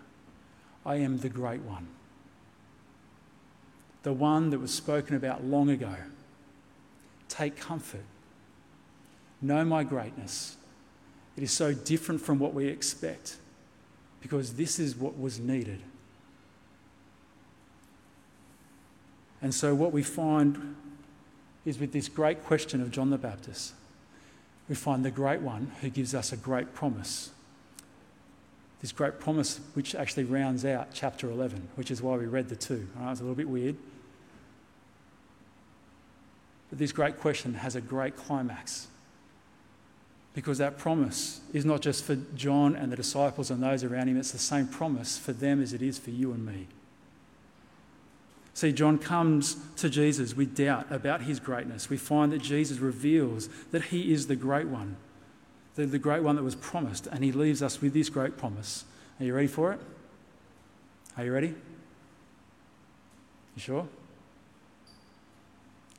I 0.85 0.97
am 0.97 1.17
the 1.17 1.29
great 1.29 1.61
one. 1.61 1.87
The 4.03 4.13
one 4.13 4.51
that 4.51 4.59
was 4.59 4.73
spoken 4.73 5.15
about 5.15 5.43
long 5.43 5.69
ago. 5.69 5.95
Take 7.29 7.57
comfort 7.57 8.03
Know 9.43 9.65
my 9.65 9.83
greatness. 9.83 10.55
It 11.35 11.43
is 11.43 11.51
so 11.51 11.73
different 11.73 12.21
from 12.21 12.39
what 12.39 12.53
we 12.53 12.67
expect 12.67 13.35
because 14.21 14.53
this 14.53 14.79
is 14.79 14.95
what 14.95 15.19
was 15.19 15.37
needed. 15.37 15.81
And 19.41 19.53
so, 19.53 19.75
what 19.75 19.91
we 19.91 20.01
find 20.01 20.77
is 21.65 21.77
with 21.77 21.91
this 21.91 22.07
great 22.07 22.45
question 22.45 22.81
of 22.81 22.89
John 22.89 23.09
the 23.09 23.17
Baptist, 23.17 23.73
we 24.69 24.75
find 24.75 25.03
the 25.03 25.11
great 25.11 25.41
one 25.41 25.73
who 25.81 25.89
gives 25.89 26.15
us 26.15 26.31
a 26.31 26.37
great 26.37 26.73
promise. 26.73 27.31
This 28.79 28.93
great 28.93 29.19
promise, 29.19 29.59
which 29.73 29.93
actually 29.93 30.23
rounds 30.23 30.63
out 30.63 30.89
chapter 30.93 31.29
11, 31.29 31.67
which 31.75 31.91
is 31.91 32.01
why 32.01 32.15
we 32.15 32.25
read 32.25 32.47
the 32.47 32.55
two. 32.55 32.87
Right? 32.95 33.11
It's 33.11 33.19
a 33.19 33.23
little 33.23 33.35
bit 33.35 33.49
weird. 33.49 33.75
But 36.69 36.79
this 36.79 36.93
great 36.93 37.19
question 37.19 37.55
has 37.55 37.75
a 37.75 37.81
great 37.81 38.15
climax 38.15 38.87
because 40.33 40.57
that 40.57 40.77
promise 40.77 41.41
is 41.53 41.63
not 41.63 41.81
just 41.81 42.03
for 42.03 42.15
John 42.35 42.75
and 42.75 42.91
the 42.91 42.95
disciples 42.95 43.51
and 43.51 43.61
those 43.61 43.83
around 43.83 44.07
him, 44.07 44.17
it's 44.17 44.31
the 44.31 44.39
same 44.39 44.67
promise 44.67 45.17
for 45.17 45.31
them 45.31 45.61
as 45.61 45.73
it 45.73 45.81
is 45.81 45.99
for 45.99 46.09
you 46.09 46.31
and 46.31 46.45
me. 46.45 46.67
See, 48.55 48.71
John 48.71 48.97
comes 48.97 49.57
to 49.77 49.89
Jesus 49.89 50.35
with 50.35 50.55
doubt 50.55 50.91
about 50.91 51.21
his 51.21 51.39
greatness. 51.39 51.89
We 51.89 51.97
find 51.97 52.31
that 52.31 52.41
Jesus 52.41 52.79
reveals 52.79 53.49
that 53.71 53.85
he 53.85 54.13
is 54.13 54.27
the 54.27 54.35
great 54.35 54.67
one, 54.67 54.95
the, 55.75 55.85
the 55.85 55.99
great 55.99 56.23
one 56.23 56.35
that 56.35 56.43
was 56.43 56.55
promised, 56.55 57.07
and 57.07 57.23
he 57.23 57.31
leaves 57.31 57.63
us 57.63 57.81
with 57.81 57.93
this 57.93 58.09
great 58.09 58.37
promise. 58.37 58.85
Are 59.19 59.25
you 59.25 59.33
ready 59.33 59.47
for 59.47 59.73
it? 59.73 59.79
Are 61.17 61.25
you 61.25 61.33
ready? 61.33 61.47
You 63.55 63.59
sure? 63.61 63.87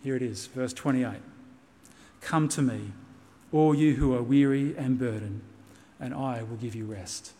Here 0.03 0.16
it 0.16 0.23
is, 0.23 0.47
verse 0.47 0.73
28. 0.73 1.16
Come 2.20 2.49
to 2.51 2.62
me 2.62 2.92
all 3.54 3.72
you 3.72 3.94
who 3.94 4.12
are 4.12 4.22
weary 4.22 4.76
and 4.76 4.98
burdened, 4.98 5.40
and 6.00 6.12
I 6.12 6.42
will 6.42 6.56
give 6.56 6.74
you 6.74 6.86
rest. 6.86 7.32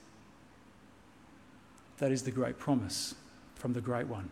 That 1.99 2.13
is 2.13 2.23
the 2.23 2.31
great 2.31 2.57
promise 2.57 3.17
from 3.57 3.73
the 3.73 3.81
Great 3.81 4.07
One. 4.07 4.31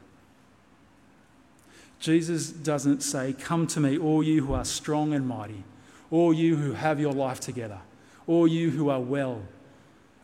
Jesus 1.99 2.51
doesn't 2.51 3.03
say, 3.03 3.33
Come 3.33 3.67
to 3.67 3.81
me, 3.81 3.99
all 3.99 4.23
you 4.23 4.47
who 4.47 4.55
are 4.55 4.65
strong 4.65 5.13
and 5.13 5.27
mighty, 5.27 5.65
all 6.13 6.33
you 6.33 6.55
who 6.55 6.73
have 6.73 7.01
your 7.01 7.13
life 7.13 7.41
together, 7.41 7.81
all 8.29 8.47
you 8.47 8.71
who 8.71 8.89
are 8.89 9.01
well, 9.01 9.43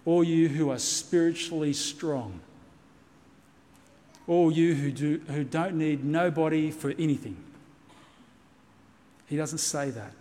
all 0.05 0.23
you 0.23 0.49
who 0.49 0.71
are 0.71 0.79
spiritually 0.79 1.73
strong, 1.73 2.39
all 4.29 4.53
you 4.53 4.75
who, 4.75 4.93
do, 4.93 5.21
who 5.27 5.43
don't 5.43 5.77
need 5.77 6.05
nobody 6.05 6.71
for 6.71 6.91
anything. 6.91 7.37
He 9.27 9.37
doesn't 9.37 9.59
say 9.59 9.91
that. 9.91 10.13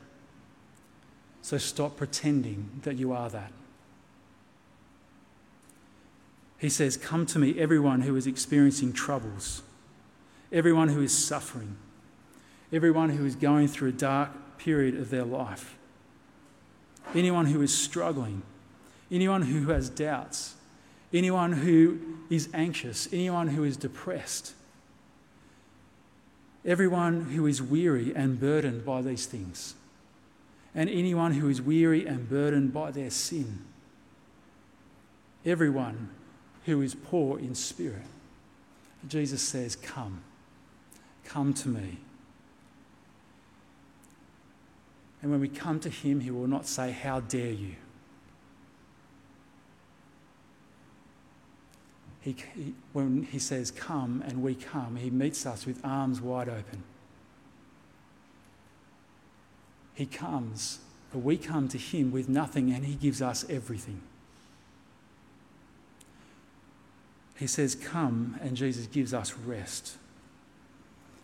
So 1.47 1.57
stop 1.57 1.95
pretending 1.95 2.81
that 2.83 2.97
you 2.97 3.13
are 3.13 3.29
that. 3.29 3.53
He 6.57 6.67
says, 6.67 6.97
Come 6.97 7.25
to 7.27 7.39
me, 7.39 7.57
everyone 7.57 8.01
who 8.01 8.17
is 8.17 8.27
experiencing 8.27 8.91
troubles, 8.91 9.61
everyone 10.51 10.89
who 10.89 11.01
is 11.01 11.17
suffering, 11.17 11.77
everyone 12.73 13.11
who 13.11 13.25
is 13.25 13.37
going 13.37 13.69
through 13.69 13.87
a 13.87 13.93
dark 13.93 14.57
period 14.57 14.99
of 14.99 15.09
their 15.09 15.23
life, 15.23 15.77
anyone 17.15 17.45
who 17.45 17.61
is 17.61 17.73
struggling, 17.73 18.41
anyone 19.09 19.43
who 19.43 19.69
has 19.69 19.89
doubts, 19.89 20.55
anyone 21.13 21.53
who 21.53 21.97
is 22.29 22.49
anxious, 22.53 23.07
anyone 23.13 23.47
who 23.47 23.63
is 23.63 23.77
depressed, 23.77 24.51
everyone 26.65 27.21
who 27.21 27.47
is 27.47 27.61
weary 27.61 28.13
and 28.13 28.37
burdened 28.37 28.83
by 28.83 29.01
these 29.01 29.25
things 29.25 29.75
and 30.75 30.89
anyone 30.89 31.33
who 31.33 31.49
is 31.49 31.61
weary 31.61 32.05
and 32.05 32.29
burdened 32.29 32.73
by 32.73 32.91
their 32.91 33.09
sin. 33.09 33.65
Everyone 35.45 36.09
who 36.65 36.81
is 36.81 36.93
poor 36.93 37.39
in 37.39 37.55
spirit. 37.55 38.03
Jesus 39.07 39.41
says, 39.41 39.75
Come, 39.75 40.21
come 41.23 41.53
to 41.55 41.69
me. 41.69 41.97
And 45.21 45.31
when 45.31 45.39
we 45.39 45.47
come 45.47 45.79
to 45.79 45.89
him, 45.89 46.19
he 46.19 46.31
will 46.31 46.47
not 46.47 46.67
say, 46.67 46.91
How 46.91 47.21
dare 47.21 47.51
you? 47.51 47.75
He, 52.21 52.35
he, 52.55 52.73
when 52.91 53.23
he 53.23 53.39
says, 53.39 53.71
Come, 53.71 54.23
and 54.27 54.43
we 54.43 54.53
come, 54.53 54.97
he 54.97 55.09
meets 55.09 55.45
us 55.45 55.65
with 55.65 55.79
arms 55.83 56.19
wide 56.21 56.49
open. 56.49 56.83
He 59.97 60.05
comes, 60.05 60.77
but 61.11 61.23
we 61.23 61.37
come 61.37 61.67
to 61.69 61.77
Him 61.79 62.11
with 62.11 62.29
nothing 62.29 62.71
and 62.71 62.85
He 62.85 62.93
gives 62.93 63.19
us 63.19 63.43
everything. 63.49 63.99
He 67.35 67.47
says, 67.47 67.73
Come, 67.73 68.37
and 68.39 68.55
Jesus 68.55 68.85
gives 68.85 69.11
us 69.11 69.33
rest. 69.33 69.97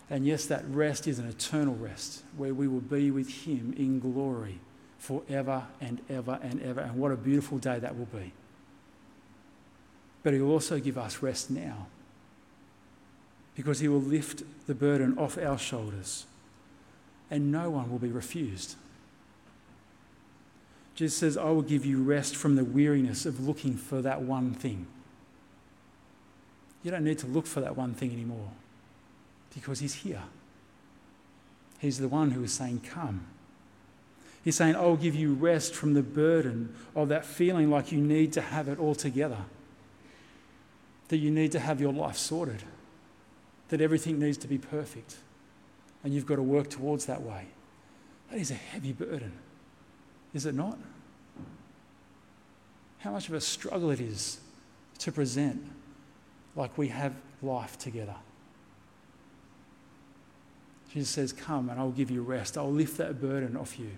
And 0.10 0.26
yes, 0.26 0.48
that 0.48 0.64
rest 0.68 1.06
is 1.06 1.20
an 1.20 1.28
eternal 1.30 1.76
rest 1.76 2.24
where 2.36 2.56
we 2.56 2.68
will 2.68 2.82
be 2.82 3.12
with 3.12 3.46
Him 3.46 3.76
in 3.78 4.00
glory 4.00 4.58
forever 4.98 5.68
and 5.80 6.02
ever 6.10 6.40
and 6.42 6.60
ever. 6.64 6.82
And 6.82 6.96
what 6.96 7.12
a 7.12 7.16
beautiful 7.16 7.60
day 7.60 7.78
that 7.78 7.96
will 7.96 8.08
be. 8.08 8.32
But 10.24 10.34
He 10.34 10.42
will 10.42 10.52
also 10.52 10.80
give 10.80 10.98
us 10.98 11.22
rest 11.22 11.52
now 11.52 11.86
because 13.56 13.82
He 13.82 13.88
will 13.88 14.02
lift 14.02 14.42
the 14.66 14.74
burden 14.74 15.16
off 15.20 15.38
our 15.38 15.60
shoulders 15.60 16.26
and 17.34 17.52
no 17.52 17.72
one 17.72 17.90
will 17.92 17.98
be 17.98 18.12
refused. 18.12 18.76
Jesus 20.94 21.18
says, 21.18 21.36
I 21.36 21.46
will 21.46 21.64
give 21.64 21.84
you 21.84 22.04
rest 22.04 22.36
from 22.36 22.56
the 22.56 22.64
weariness 22.64 23.26
of 23.26 23.46
looking 23.46 23.76
for 23.76 24.04
that 24.04 24.22
one 24.22 24.54
thing. 24.54 24.86
You 26.84 26.92
don't 26.92 27.04
need 27.04 27.18
to 27.20 27.28
look 27.28 27.48
for 27.48 27.60
that 27.60 27.76
one 27.76 27.96
thing 27.96 28.12
anymore 28.12 28.52
because 29.56 29.80
He's 29.80 29.96
here. 29.96 30.22
He's 31.80 31.98
the 31.98 32.08
one 32.08 32.30
who 32.32 32.44
is 32.44 32.54
saying, 32.54 32.82
Come. 32.82 33.26
He's 34.44 34.56
saying, 34.56 34.76
I'll 34.76 34.96
give 34.96 35.16
you 35.16 35.34
rest 35.34 35.74
from 35.74 35.96
the 35.96 36.04
burden 36.04 36.76
of 36.96 37.10
that 37.10 37.26
feeling 37.26 37.72
like 37.72 37.92
you 37.92 37.98
need 37.98 38.32
to 38.34 38.42
have 38.42 38.68
it 38.68 38.78
all 38.78 38.94
together, 38.94 39.40
that 41.08 41.18
you 41.18 41.32
need 41.32 41.52
to 41.54 41.60
have 41.60 41.82
your 41.82 41.94
life 41.94 42.18
sorted, 42.18 42.62
that 43.70 43.82
everything 43.82 44.20
needs 44.20 44.38
to 44.38 44.48
be 44.48 44.60
perfect, 44.60 45.16
and 46.04 46.14
you've 46.14 46.26
got 46.26 46.36
to 46.36 46.44
work 46.44 46.70
towards 46.70 47.06
that 47.06 47.22
way. 47.22 47.48
That 48.30 48.40
is 48.40 48.52
a 48.52 48.56
heavy 48.56 48.94
burden, 48.94 49.34
is 50.34 50.46
it 50.46 50.56
not? 50.56 50.78
How 53.00 53.12
much 53.12 53.28
of 53.28 53.34
a 53.34 53.42
struggle 53.42 53.92
it 53.92 54.00
is 54.00 54.40
to 55.00 55.12
present 55.12 55.64
like 56.56 56.78
we 56.78 56.88
have 56.90 57.14
life 57.42 57.78
together. 57.78 58.16
Jesus 60.92 61.10
says, 61.10 61.34
Come 61.34 61.70
and 61.70 61.80
I'll 61.80 61.92
give 61.92 62.12
you 62.12 62.22
rest. 62.22 62.58
I'll 62.58 62.72
lift 62.72 62.98
that 62.98 63.20
burden 63.20 63.58
off 63.58 63.80
you. 63.80 63.92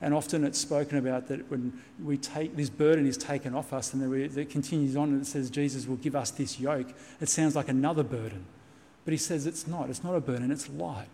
And 0.00 0.12
often 0.12 0.44
it's 0.44 0.58
spoken 0.58 0.98
about 0.98 1.28
that 1.28 1.50
when 1.50 1.80
we 2.02 2.18
take 2.18 2.56
this 2.56 2.68
burden 2.68 3.06
is 3.06 3.16
taken 3.16 3.54
off 3.54 3.72
us, 3.72 3.94
and 3.94 4.02
then 4.02 4.38
it 4.38 4.50
continues 4.50 4.94
on 4.96 5.08
and 5.10 5.22
it 5.22 5.26
says 5.26 5.48
Jesus 5.48 5.86
will 5.86 5.96
give 5.96 6.14
us 6.14 6.30
this 6.30 6.60
yoke. 6.60 6.88
It 7.20 7.28
sounds 7.28 7.56
like 7.56 7.68
another 7.68 8.02
burden, 8.02 8.44
but 9.06 9.12
he 9.12 9.16
says 9.16 9.46
it's 9.46 9.66
not. 9.66 9.88
It's 9.88 10.04
not 10.04 10.14
a 10.14 10.20
burden. 10.20 10.50
It's 10.50 10.68
light, 10.68 11.08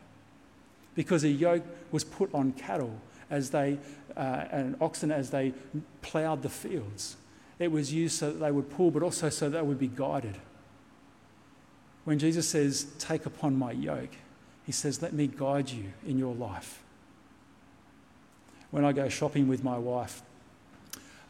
because 0.96 1.22
a 1.22 1.28
yoke 1.28 1.62
was 1.92 2.02
put 2.02 2.35
on 2.35 2.52
cattle 2.55 2.98
as 3.31 3.50
they 3.50 3.78
uh, 4.16 4.46
and 4.50 4.74
oxen 4.81 5.12
as 5.12 5.31
they 5.31 5.55
ploughed 6.02 6.42
the 6.42 6.48
fields. 6.48 7.16
It 7.61 7.70
was 7.70 7.92
used 7.92 8.18
so 8.18 8.33
that 8.33 8.40
they 8.40 8.50
would 8.50 8.68
pull, 8.70 8.90
but 8.90 9.05
also 9.05 9.28
so 9.28 9.48
that 9.48 9.59
they 9.59 9.62
would 9.62 9.78
be 9.78 9.87
guided. 9.87 10.38
When 12.02 12.18
Jesus 12.18 12.48
says, 12.48 12.88
"Take 12.98 13.26
upon 13.26 13.57
my 13.57 13.70
yoke," 13.70 14.16
he 14.66 14.72
says, 14.72 15.00
"Let 15.00 15.12
me 15.12 15.28
guide 15.28 15.70
you 15.70 15.92
in 16.05 16.18
your 16.18 16.35
life." 16.35 16.83
when 18.72 18.87
I 18.87 18.92
go 18.92 19.09
shopping 19.09 19.46
with 19.48 19.62
my 19.62 19.78
wife 19.78 20.22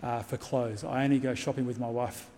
uh, 0.03 0.23
for 0.23 0.39
clothes, 0.39 0.85
I 0.85 1.05
only 1.05 1.19
go 1.19 1.35
shopping 1.35 1.67
with 1.67 1.79
my 1.79 1.89
wife 1.89 2.31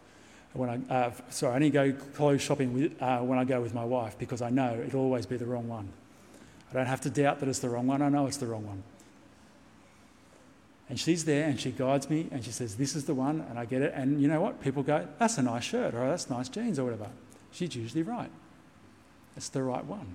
when 0.55 0.71
I, 0.71 0.95
uh, 0.95 1.13
sorry, 1.31 1.53
I 1.53 1.57
only 1.57 1.71
go 1.71 1.93
clothes 1.93 2.41
shopping 2.41 2.73
with, 2.73 3.03
uh, 3.03 3.19
when 3.19 3.39
I 3.39 3.45
go 3.45 3.61
with 3.61 3.75
my 3.75 3.85
wife 3.85 4.17
because 4.19 4.41
I 4.41 4.51
know 4.51 4.83
it'll 4.87 5.01
always 5.01 5.27
be 5.27 5.37
the 5.37 5.47
wrong 5.47 5.69
one. 5.69 5.89
I 6.71 6.75
don't 6.75 6.87
have 6.87 7.01
to 7.03 7.11
doubt 7.11 7.41
that 7.41 7.49
it's 7.49 7.59
the 7.59 7.69
wrong 7.69 7.87
one. 7.87 8.03
I 8.03 8.09
know 8.09 8.27
it's 8.27 8.37
the 8.37 8.47
wrong 8.47 8.67
one. 8.67 8.83
And 10.89 11.01
she's 11.01 11.25
there 11.25 11.49
and 11.49 11.59
she 11.59 11.71
guides 11.71 12.09
me 12.09 12.29
and 12.31 12.45
she 12.45 12.51
says, 12.51 12.77
This 12.77 12.95
is 12.95 13.05
the 13.05 13.15
one, 13.15 13.45
and 13.49 13.59
I 13.59 13.65
get 13.65 13.83
it. 13.83 13.93
And 13.95 14.21
you 14.21 14.29
know 14.29 14.41
what? 14.41 14.63
People 14.63 14.83
go, 14.83 15.07
That's 15.19 15.39
a 15.39 15.43
nice 15.43 15.65
shirt 15.65 15.95
or 15.95 16.09
that's 16.09 16.31
nice 16.31 16.49
jeans 16.49 16.79
or 16.79 16.85
whatever. 16.85 17.09
She's 17.53 17.75
usually 17.75 18.03
right. 18.03 18.31
It's 19.37 19.49
the 19.49 19.63
right 19.63 19.85
one. 19.85 20.15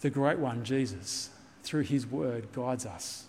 The 0.00 0.10
great 0.10 0.38
one, 0.38 0.64
Jesus, 0.64 1.30
through 1.62 1.82
His 1.82 2.06
Word, 2.06 2.52
guides 2.52 2.84
us. 2.84 3.24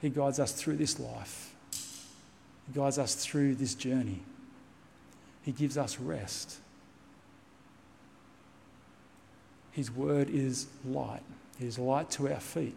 He 0.00 0.08
guides 0.08 0.38
us 0.38 0.52
through 0.52 0.76
this 0.76 1.00
life, 1.00 1.53
He 2.66 2.78
guides 2.78 2.98
us 2.98 3.14
through 3.14 3.56
this 3.56 3.74
journey. 3.74 4.20
He 5.42 5.52
gives 5.52 5.76
us 5.76 5.98
rest. 5.98 6.58
His 9.72 9.90
Word 9.90 10.30
is 10.30 10.66
light, 10.84 11.22
it 11.60 11.66
is 11.66 11.78
light 11.78 12.10
to 12.12 12.32
our 12.32 12.40
feet. 12.40 12.76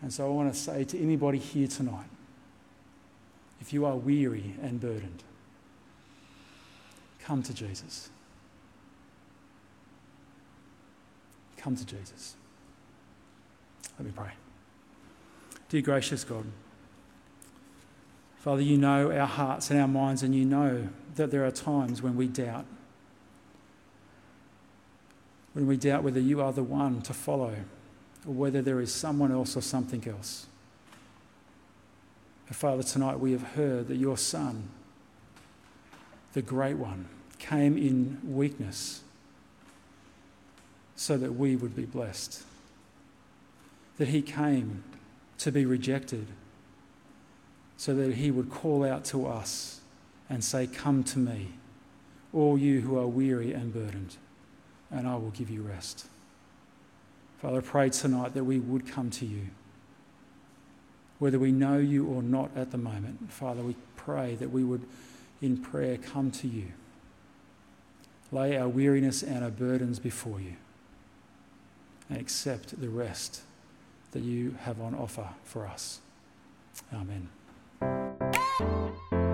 And 0.00 0.12
so 0.12 0.26
I 0.26 0.30
want 0.30 0.52
to 0.52 0.58
say 0.58 0.84
to 0.84 1.00
anybody 1.00 1.38
here 1.38 1.68
tonight 1.68 2.06
if 3.60 3.72
you 3.72 3.86
are 3.86 3.94
weary 3.94 4.54
and 4.60 4.80
burdened, 4.80 5.22
come 7.20 7.42
to 7.44 7.54
Jesus. 7.54 8.10
Come 11.56 11.76
to 11.76 11.86
Jesus. 11.86 12.34
Let 13.98 14.06
me 14.06 14.12
pray. 14.14 14.32
Dear 15.68 15.82
gracious 15.82 16.24
God, 16.24 16.44
Father, 18.42 18.62
you 18.62 18.76
know 18.76 19.12
our 19.12 19.28
hearts 19.28 19.70
and 19.70 19.80
our 19.80 19.86
minds, 19.86 20.24
and 20.24 20.34
you 20.34 20.44
know 20.44 20.88
that 21.14 21.30
there 21.30 21.46
are 21.46 21.52
times 21.52 22.02
when 22.02 22.16
we 22.16 22.26
doubt. 22.26 22.64
When 25.52 25.68
we 25.68 25.76
doubt 25.76 26.02
whether 26.02 26.18
you 26.18 26.40
are 26.40 26.52
the 26.52 26.64
one 26.64 27.02
to 27.02 27.14
follow 27.14 27.54
or 28.26 28.34
whether 28.34 28.60
there 28.60 28.80
is 28.80 28.92
someone 28.92 29.30
else 29.30 29.56
or 29.56 29.60
something 29.60 30.08
else. 30.08 30.46
But 32.48 32.56
Father, 32.56 32.82
tonight 32.82 33.20
we 33.20 33.30
have 33.30 33.44
heard 33.52 33.86
that 33.86 33.94
your 33.94 34.18
Son, 34.18 34.70
the 36.32 36.42
Great 36.42 36.78
One, 36.78 37.08
came 37.38 37.78
in 37.78 38.18
weakness 38.24 39.02
so 40.96 41.16
that 41.16 41.36
we 41.36 41.54
would 41.54 41.76
be 41.76 41.84
blessed. 41.84 42.42
That 43.98 44.08
he 44.08 44.20
came 44.20 44.82
to 45.38 45.52
be 45.52 45.64
rejected 45.64 46.26
so 47.76 47.94
that 47.94 48.14
he 48.14 48.30
would 48.30 48.50
call 48.50 48.84
out 48.84 49.04
to 49.06 49.26
us 49.26 49.80
and 50.28 50.42
say, 50.42 50.66
Come 50.66 51.04
to 51.04 51.18
me, 51.18 51.48
all 52.32 52.56
you 52.56 52.80
who 52.80 52.98
are 52.98 53.06
weary 53.06 53.52
and 53.52 53.72
burdened, 53.72 54.16
and 54.90 55.06
I 55.06 55.16
will 55.16 55.30
give 55.30 55.50
you 55.50 55.62
rest. 55.62 56.06
Father, 57.40 57.58
I 57.58 57.60
pray 57.60 57.90
tonight 57.90 58.34
that 58.34 58.44
we 58.44 58.60
would 58.60 58.86
come 58.86 59.10
to 59.10 59.26
you. 59.26 59.48
Whether 61.18 61.38
we 61.38 61.52
know 61.52 61.78
you 61.78 62.06
or 62.06 62.22
not 62.22 62.50
at 62.56 62.70
the 62.70 62.78
moment, 62.78 63.32
Father, 63.32 63.62
we 63.62 63.76
pray 63.96 64.34
that 64.36 64.50
we 64.50 64.64
would, 64.64 64.82
in 65.40 65.56
prayer, 65.56 65.96
come 65.96 66.30
to 66.32 66.48
you. 66.48 66.66
Lay 68.30 68.56
our 68.56 68.68
weariness 68.68 69.22
and 69.22 69.44
our 69.44 69.50
burdens 69.50 69.98
before 69.98 70.40
you 70.40 70.54
and 72.08 72.20
accept 72.20 72.80
the 72.80 72.88
rest 72.88 73.42
that 74.12 74.22
you 74.22 74.56
have 74.62 74.80
on 74.80 74.94
offer 74.94 75.28
for 75.44 75.66
us. 75.66 76.00
Amen. 76.92 77.28
Música 78.62 79.31